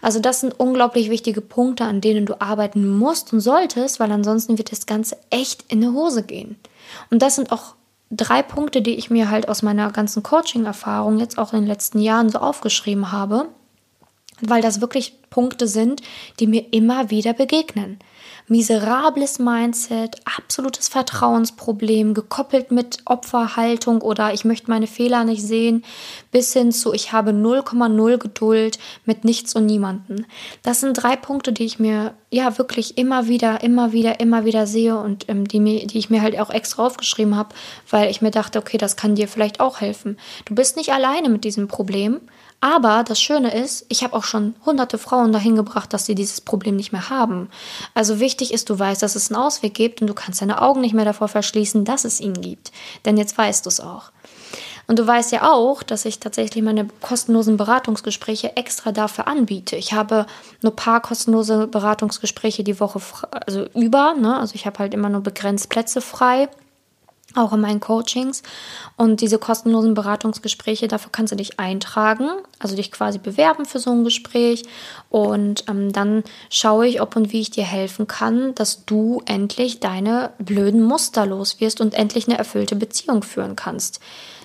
Also 0.00 0.18
das 0.18 0.40
sind 0.40 0.58
unglaublich 0.58 1.10
wichtige 1.10 1.40
Punkte, 1.40 1.84
an 1.84 2.00
denen 2.00 2.26
du 2.26 2.40
arbeiten 2.40 2.88
musst 2.98 3.32
und 3.32 3.40
solltest, 3.40 4.00
weil 4.00 4.10
ansonsten 4.10 4.58
wird 4.58 4.72
das 4.72 4.86
Ganze 4.86 5.16
echt 5.30 5.70
in 5.70 5.80
die 5.80 5.88
Hose 5.88 6.24
gehen. 6.24 6.56
Und 7.10 7.22
das 7.22 7.36
sind 7.36 7.52
auch 7.52 7.76
drei 8.10 8.42
Punkte, 8.42 8.82
die 8.82 8.96
ich 8.96 9.10
mir 9.10 9.30
halt 9.30 9.48
aus 9.48 9.62
meiner 9.62 9.90
ganzen 9.92 10.22
Coaching-Erfahrung 10.22 11.18
jetzt 11.18 11.38
auch 11.38 11.52
in 11.52 11.60
den 11.60 11.68
letzten 11.68 12.00
Jahren 12.00 12.30
so 12.30 12.38
aufgeschrieben 12.38 13.12
habe, 13.12 13.48
weil 14.42 14.62
das 14.62 14.80
wirklich 14.80 15.14
Punkte 15.30 15.66
sind, 15.66 16.02
die 16.40 16.46
mir 16.46 16.66
immer 16.72 17.10
wieder 17.10 17.32
begegnen 17.32 17.98
miserables 18.48 19.38
Mindset, 19.38 20.16
absolutes 20.24 20.88
Vertrauensproblem, 20.88 22.14
gekoppelt 22.14 22.70
mit 22.70 22.98
Opferhaltung 23.04 24.02
oder 24.02 24.34
ich 24.34 24.44
möchte 24.44 24.70
meine 24.70 24.86
Fehler 24.86 25.24
nicht 25.24 25.42
sehen, 25.42 25.84
bis 26.30 26.52
hin 26.52 26.72
zu 26.72 26.92
ich 26.92 27.12
habe 27.12 27.30
0,0 27.30 28.18
Geduld 28.18 28.78
mit 29.04 29.24
nichts 29.24 29.54
und 29.54 29.66
niemanden. 29.66 30.26
Das 30.62 30.80
sind 30.80 30.94
drei 30.94 31.16
Punkte, 31.16 31.52
die 31.52 31.64
ich 31.64 31.78
mir 31.78 32.14
ja 32.30 32.58
wirklich 32.58 32.98
immer 32.98 33.28
wieder, 33.28 33.62
immer 33.62 33.92
wieder, 33.92 34.20
immer 34.20 34.44
wieder 34.44 34.66
sehe 34.66 34.98
und 34.98 35.28
ähm, 35.28 35.46
die, 35.46 35.60
mir, 35.60 35.86
die 35.86 35.98
ich 35.98 36.10
mir 36.10 36.22
halt 36.22 36.38
auch 36.38 36.50
extra 36.50 36.84
aufgeschrieben 36.84 37.36
habe, 37.36 37.54
weil 37.90 38.10
ich 38.10 38.22
mir 38.22 38.30
dachte, 38.30 38.58
okay, 38.58 38.78
das 38.78 38.96
kann 38.96 39.14
dir 39.14 39.28
vielleicht 39.28 39.60
auch 39.60 39.80
helfen. 39.80 40.18
Du 40.44 40.54
bist 40.54 40.76
nicht 40.76 40.92
alleine 40.92 41.28
mit 41.28 41.44
diesem 41.44 41.68
Problem. 41.68 42.20
Aber 42.62 43.02
das 43.02 43.20
Schöne 43.20 43.52
ist, 43.52 43.84
ich 43.88 44.04
habe 44.04 44.14
auch 44.14 44.22
schon 44.22 44.54
hunderte 44.64 44.96
Frauen 44.96 45.32
dahin 45.32 45.56
gebracht, 45.56 45.92
dass 45.92 46.06
sie 46.06 46.14
dieses 46.14 46.40
Problem 46.40 46.76
nicht 46.76 46.92
mehr 46.92 47.10
haben. 47.10 47.50
Also 47.92 48.20
wichtig 48.20 48.54
ist, 48.54 48.70
du 48.70 48.78
weißt, 48.78 49.02
dass 49.02 49.16
es 49.16 49.32
einen 49.32 49.42
Ausweg 49.42 49.74
gibt 49.74 50.00
und 50.00 50.06
du 50.06 50.14
kannst 50.14 50.40
deine 50.40 50.62
Augen 50.62 50.80
nicht 50.80 50.94
mehr 50.94 51.04
davor 51.04 51.26
verschließen, 51.26 51.84
dass 51.84 52.04
es 52.04 52.20
ihn 52.20 52.34
gibt. 52.34 52.70
Denn 53.04 53.16
jetzt 53.16 53.36
weißt 53.36 53.66
du 53.66 53.68
es 53.68 53.80
auch. 53.80 54.12
Und 54.86 55.00
du 55.00 55.04
weißt 55.04 55.32
ja 55.32 55.50
auch, 55.50 55.82
dass 55.82 56.04
ich 56.04 56.20
tatsächlich 56.20 56.62
meine 56.62 56.86
kostenlosen 57.00 57.56
Beratungsgespräche 57.56 58.56
extra 58.56 58.92
dafür 58.92 59.26
anbiete. 59.26 59.74
Ich 59.74 59.92
habe 59.92 60.26
nur 60.60 60.76
paar 60.76 61.00
kostenlose 61.00 61.66
Beratungsgespräche 61.66 62.62
die 62.62 62.78
Woche 62.78 63.00
also 63.44 63.64
über. 63.74 64.14
Ne? 64.14 64.38
Also 64.38 64.54
ich 64.54 64.66
habe 64.66 64.78
halt 64.78 64.94
immer 64.94 65.08
nur 65.08 65.22
begrenzt 65.22 65.68
Plätze 65.68 66.00
frei 66.00 66.48
auch 67.34 67.52
in 67.52 67.60
meinen 67.60 67.80
Coachings. 67.80 68.42
Und 68.96 69.20
diese 69.20 69.38
kostenlosen 69.38 69.94
Beratungsgespräche, 69.94 70.88
dafür 70.88 71.10
kannst 71.12 71.32
du 71.32 71.36
dich 71.36 71.58
eintragen, 71.58 72.28
also 72.58 72.76
dich 72.76 72.92
quasi 72.92 73.18
bewerben 73.18 73.64
für 73.64 73.78
so 73.78 73.90
ein 73.90 74.04
Gespräch. 74.04 74.64
Und 75.10 75.64
ähm, 75.68 75.92
dann 75.92 76.24
schaue 76.50 76.86
ich, 76.86 77.00
ob 77.00 77.16
und 77.16 77.32
wie 77.32 77.40
ich 77.40 77.50
dir 77.50 77.64
helfen 77.64 78.06
kann, 78.06 78.54
dass 78.54 78.84
du 78.84 79.22
endlich 79.26 79.80
deine 79.80 80.30
blöden 80.38 80.82
Muster 80.82 81.26
los 81.26 81.60
wirst 81.60 81.80
und 81.80 81.94
endlich 81.94 82.28
eine 82.28 82.38
erfüllte 82.38 82.76
Beziehung 82.76 83.22
führen 83.22 83.56
kannst. 83.56 84.00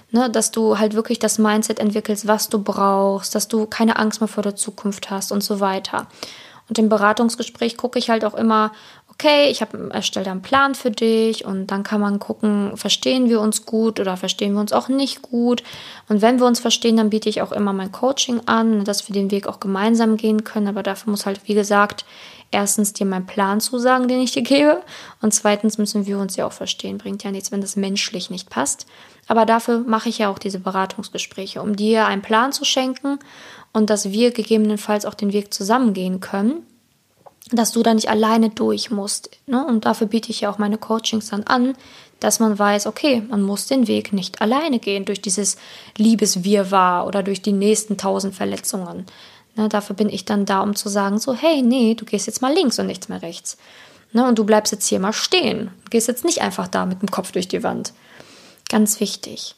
Ne, 0.10 0.30
dass 0.30 0.52
du 0.52 0.80
halt 0.80 0.94
wirklich 0.94 1.20
das 1.20 1.38
Mindset 1.38 1.80
entwickelst, 1.80 2.28
was 2.28 2.48
du 2.48 2.64
brauchst, 2.64 3.36
dass 3.36 3.50
du 3.50 3.66
keine 3.66 3.98
Angst 3.98 4.22
mehr 4.22 4.30
vor 4.30 4.42
der 4.42 4.56
Zukunft 4.56 5.10
hast 5.10 5.34
und 5.34 5.44
so 5.44 5.60
weiter. 5.60 6.08
Und 6.70 6.80
im 6.80 6.90
Beratungsgespräch 6.90 7.78
gucke 7.78 8.00
ich 8.00 8.10
halt 8.10 8.26
auch 8.26 8.34
immer, 8.34 8.72
okay, 9.20 9.50
ich 9.50 9.62
habe 9.62 9.90
erstellt 9.92 10.28
einen 10.28 10.44
Plan 10.44 10.76
für 10.76 10.92
dich 10.92 11.44
und 11.44 11.68
dann 11.68 11.82
kann 11.82 12.00
man 12.00 12.20
gucken, 12.20 12.78
verstehen 12.78 13.30
wir 13.30 13.42
uns 13.42 13.66
gut 13.66 14.00
oder 14.00 14.16
verstehen 14.16 14.54
wir 14.54 14.62
uns 14.62 14.74
auch 14.74 14.90
nicht 14.90 15.24
gut. 15.24 15.64
Und 16.08 16.22
wenn 16.22 16.40
wir 16.40 16.46
uns 16.46 16.60
verstehen, 16.60 16.98
dann 16.98 17.10
biete 17.10 17.28
ich 17.28 17.42
auch 17.42 17.52
immer 17.52 17.74
mein 17.74 17.92
Coaching 17.92 18.42
an, 18.46 18.86
dass 18.86 19.10
wir 19.10 19.16
den 19.16 19.32
Weg 19.32 19.48
auch 19.48 19.60
gemeinsam 19.60 20.18
gehen 20.18 20.44
können. 20.44 20.68
Aber 20.68 20.84
dafür 20.84 21.10
muss 21.10 21.26
halt, 21.26 21.42
wie 21.46 21.56
gesagt, 21.56 22.06
erstens 22.52 22.94
dir 22.94 23.08
mein 23.08 23.26
Plan 23.26 23.60
zusagen, 23.60 24.08
den 24.08 24.22
ich 24.22 24.34
dir 24.34 24.44
gebe. 24.44 24.84
Und 25.20 25.34
zweitens 25.34 25.80
müssen 25.80 26.06
wir 26.06 26.20
uns 26.20 26.36
ja 26.36 26.46
auch 26.46 26.54
verstehen. 26.54 27.00
Bringt 27.00 27.24
ja 27.24 27.32
nichts, 27.32 27.52
wenn 27.52 27.62
das 27.62 27.76
menschlich 27.76 28.30
nicht 28.30 28.52
passt. 28.52 28.86
Aber 29.28 29.48
dafür 29.48 29.80
mache 29.80 30.10
ich 30.10 30.20
ja 30.20 30.30
auch 30.30 30.38
diese 30.38 30.60
Beratungsgespräche, 30.60 31.60
um 31.60 31.76
dir 31.76 32.06
einen 32.06 32.22
Plan 32.22 32.52
zu 32.52 32.66
schenken 32.66 33.18
und 33.74 33.90
dass 33.90 34.12
wir 34.12 34.30
gegebenenfalls 34.30 35.06
auch 35.06 35.16
den 35.16 35.34
Weg 35.34 35.56
zusammengehen 35.56 36.20
können 36.20 36.62
dass 37.52 37.72
du 37.72 37.84
da 37.84 37.94
nicht 37.94 38.10
alleine 38.10 38.50
durch 38.50 38.92
musst. 38.92 39.30
Ne? 39.46 39.66
Und 39.66 39.86
dafür 39.86 40.08
biete 40.08 40.32
ich 40.32 40.42
ja 40.42 40.50
auch 40.50 40.58
meine 40.58 40.78
Coachings 40.78 41.30
dann 41.30 41.44
an, 41.44 41.76
dass 42.20 42.40
man 42.40 42.58
weiß, 42.58 42.88
okay, 42.88 43.24
man 43.30 43.42
muss 43.44 43.68
den 43.68 43.88
Weg 43.88 44.12
nicht 44.12 44.42
alleine 44.42 44.80
gehen 44.80 45.06
durch 45.06 45.22
dieses 45.22 45.58
Liebeswirrwarr 45.98 47.06
oder 47.06 47.24
durch 47.24 47.42
die 47.42 47.52
nächsten 47.52 47.98
tausend 47.98 48.36
Verletzungen. 48.36 49.06
Ne? 49.56 49.70
Dafür 49.70 49.96
bin 49.96 50.10
ich 50.10 50.26
dann 50.26 50.46
da, 50.46 50.62
um 50.62 50.76
zu 50.76 50.90
sagen, 50.90 51.20
so, 51.20 51.34
hey, 51.34 51.62
nee, 51.62 51.94
du 51.94 52.06
gehst 52.06 52.28
jetzt 52.28 52.42
mal 52.42 52.54
links 52.54 52.80
und 52.80 52.88
nichts 52.88 53.10
mehr 53.10 53.22
rechts. 53.22 53.58
Ne? 54.14 54.28
Und 54.28 54.40
du 54.40 54.46
bleibst 54.46 54.72
jetzt 54.74 54.88
hier 54.88 55.00
mal 55.00 55.14
stehen. 55.14 55.72
Du 55.86 55.90
gehst 55.90 56.08
jetzt 56.08 56.26
nicht 56.26 56.42
einfach 56.42 56.68
da 56.68 56.86
mit 56.86 57.02
dem 57.02 57.12
Kopf 57.12 57.32
durch 57.32 57.48
die 57.48 57.64
Wand. 57.64 57.94
Ganz 58.70 59.00
wichtig. 59.00 59.56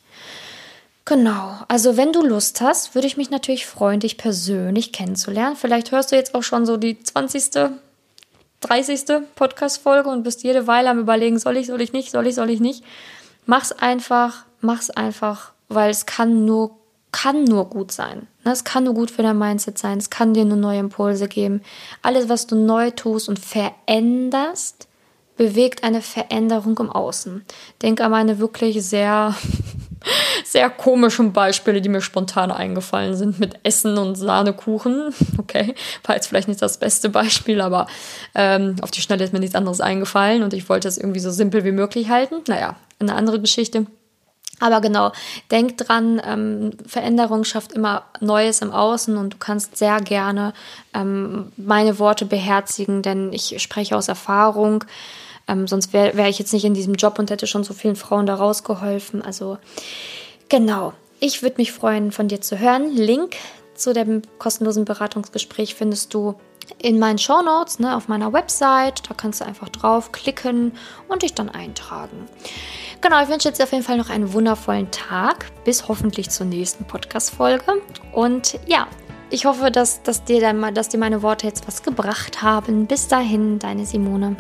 Genau, 1.06 1.58
also 1.68 1.98
wenn 1.98 2.14
du 2.14 2.24
Lust 2.24 2.62
hast, 2.62 2.94
würde 2.94 3.08
ich 3.08 3.18
mich 3.18 3.32
natürlich 3.32 3.66
freuen, 3.66 4.00
dich 4.00 4.18
persönlich 4.18 4.92
kennenzulernen. 4.92 5.56
Vielleicht 5.56 5.92
hörst 5.92 6.12
du 6.12 6.16
jetzt 6.16 6.36
auch 6.36 6.44
schon 6.44 6.66
so 6.66 6.78
die 6.78 7.02
20., 7.02 7.72
30. 8.62 9.06
Podcast-Folge 9.36 10.10
und 10.10 10.24
bist 10.24 10.44
jede 10.44 10.68
Weile 10.68 10.90
am 10.90 11.00
Überlegen, 11.00 11.40
soll 11.40 11.58
ich, 11.58 11.68
soll 11.68 11.82
ich 11.82 11.94
nicht, 11.94 12.12
soll 12.12 12.28
ich, 12.28 12.36
soll 12.36 12.50
ich 12.50 12.60
nicht. 12.60 12.84
Mach's 13.46 13.72
einfach, 13.72 14.46
mach's 14.62 14.90
einfach, 14.90 15.52
weil 15.70 15.90
es 15.90 16.06
kann 16.06 16.46
nur, 16.46 16.72
kann 17.12 17.44
nur 17.46 17.70
gut 17.70 17.92
sein. 17.92 18.28
Ne, 18.44 18.52
es 18.52 18.64
kann 18.64 18.84
nur 18.84 18.94
gut 18.94 19.12
für 19.12 19.24
dein 19.24 19.38
Mindset 19.38 19.78
sein, 19.78 19.98
es 19.98 20.10
kann 20.10 20.34
dir 20.34 20.46
nur 20.46 20.58
neue 20.58 20.80
Impulse 20.80 21.28
geben. 21.28 21.62
Alles, 22.02 22.30
was 22.30 22.48
du 22.48 22.56
neu 22.56 22.92
tust 22.92 23.30
und 23.30 23.40
veränderst, 23.40 24.88
bewegt 25.38 25.84
eine 25.84 26.02
Veränderung 26.02 26.78
im 26.80 26.90
Außen. 26.90 27.46
Denk 27.82 28.02
an 28.02 28.14
eine 28.14 28.40
wirklich 28.40 28.84
sehr 28.84 29.36
sehr 30.44 30.70
komischen 30.70 31.34
Beispiele, 31.34 31.82
die 31.82 31.90
mir 31.90 32.02
spontan 32.02 32.52
eingefallen 32.52 33.16
sind 33.16 33.40
mit 33.40 33.60
Essen 33.64 33.98
und 33.98 34.16
Sahnekuchen. 34.16 35.14
Okay, 35.40 35.74
war 36.04 36.16
jetzt 36.16 36.28
vielleicht 36.28 36.48
nicht 36.48 36.62
das 36.62 36.78
beste 36.78 37.10
Beispiel, 37.10 37.62
aber 37.62 37.88
ähm, 38.36 38.76
auf 38.82 38.92
die 38.92 39.02
Schnelle 39.02 39.24
ist 39.24 39.34
mir 39.34 39.40
nichts 39.40 39.56
anderes 39.56 39.82
eingefallen 39.82 40.44
und 40.44 40.54
ich 40.54 40.70
wollte 40.70 40.88
es 40.88 40.98
irgendwie 40.98 41.22
so 41.22 41.32
simpel 41.32 41.64
wie 41.64 41.72
möglich 41.72 42.10
halten. 42.10 42.36
Naja, 42.48 42.76
eine 43.00 43.16
andere 43.16 43.40
Geschichte. 43.40 43.88
Aber 44.60 44.82
genau, 44.82 45.12
denk 45.52 45.78
dran, 45.78 46.22
ähm, 46.26 46.72
Veränderung 46.86 47.46
schafft 47.46 47.72
immer 47.72 48.04
Neues 48.20 48.62
im 48.62 48.72
Außen 48.72 49.18
und 49.18 49.34
du 49.34 49.38
kannst 49.38 49.78
sehr 49.78 50.02
gerne 50.02 50.54
ähm, 50.94 51.52
meine 51.56 51.98
Worte 52.00 52.26
beherzigen, 52.26 53.02
denn 53.02 53.32
ich 53.32 53.62
spreche 53.62 53.96
aus 53.96 54.08
Erfahrung. 54.08 54.84
Ähm, 55.50 55.68
sonst 55.68 55.92
wäre 55.92 56.16
wär 56.16 56.30
ich 56.30 56.40
jetzt 56.40 56.54
nicht 56.54 56.64
in 56.64 56.76
diesem 56.76 56.94
Job 56.94 57.18
und 57.20 57.32
hätte 57.32 57.48
schon 57.48 57.64
so 57.64 57.74
vielen 57.74 57.96
Frauen 57.96 58.28
da 58.28 58.36
rausgeholfen. 58.36 59.22
Also 59.22 59.58
genau, 60.48 60.94
ich 61.20 61.42
würde 61.42 61.58
mich 61.58 61.72
freuen, 61.72 62.12
von 62.12 62.28
dir 62.28 62.40
zu 62.40 62.60
hören. 62.60 62.96
Link 62.96 63.36
zu 63.74 63.94
dem 63.94 64.22
kostenlosen 64.38 64.86
Beratungsgespräch 64.86 65.76
findest 65.76 66.14
du 66.14 66.36
in 66.78 67.00
meinen 67.00 67.18
Show 67.18 67.42
Notes 67.42 67.80
ne, 67.80 67.96
auf 67.96 68.08
meiner 68.08 68.32
Website. 68.32 69.10
Da 69.10 69.16
kannst 69.16 69.42
du 69.42 69.46
einfach 69.46 69.70
draufklicken 69.70 70.74
und 71.08 71.24
dich 71.24 71.34
dann 71.34 71.50
eintragen. 71.50 72.28
Genau, 73.02 73.24
ich 73.24 73.30
wünsche 73.30 73.48
jetzt 73.48 73.62
auf 73.64 73.72
jeden 73.72 73.84
Fall 73.84 73.98
noch 73.98 74.10
einen 74.10 74.34
wundervollen 74.34 74.92
Tag. 74.92 75.48
Bis 75.64 75.88
hoffentlich 75.88 76.30
zur 76.30 76.46
nächsten 76.46 76.86
Podcast-Folge. 76.86 77.82
Und 78.12 78.60
ja, 78.68 78.88
ich 79.32 79.46
hoffe, 79.46 79.72
dass, 79.72 80.04
dass, 80.04 80.24
dir 80.24 80.42
dann 80.42 80.74
dass 80.76 80.90
dir 80.90 81.00
meine 81.00 81.24
Worte 81.24 81.48
jetzt 81.48 81.68
was 81.68 81.82
gebracht 81.82 82.44
haben. 82.44 82.86
Bis 82.86 83.08
dahin, 83.08 83.58
deine 83.58 83.86
Simone. 83.86 84.36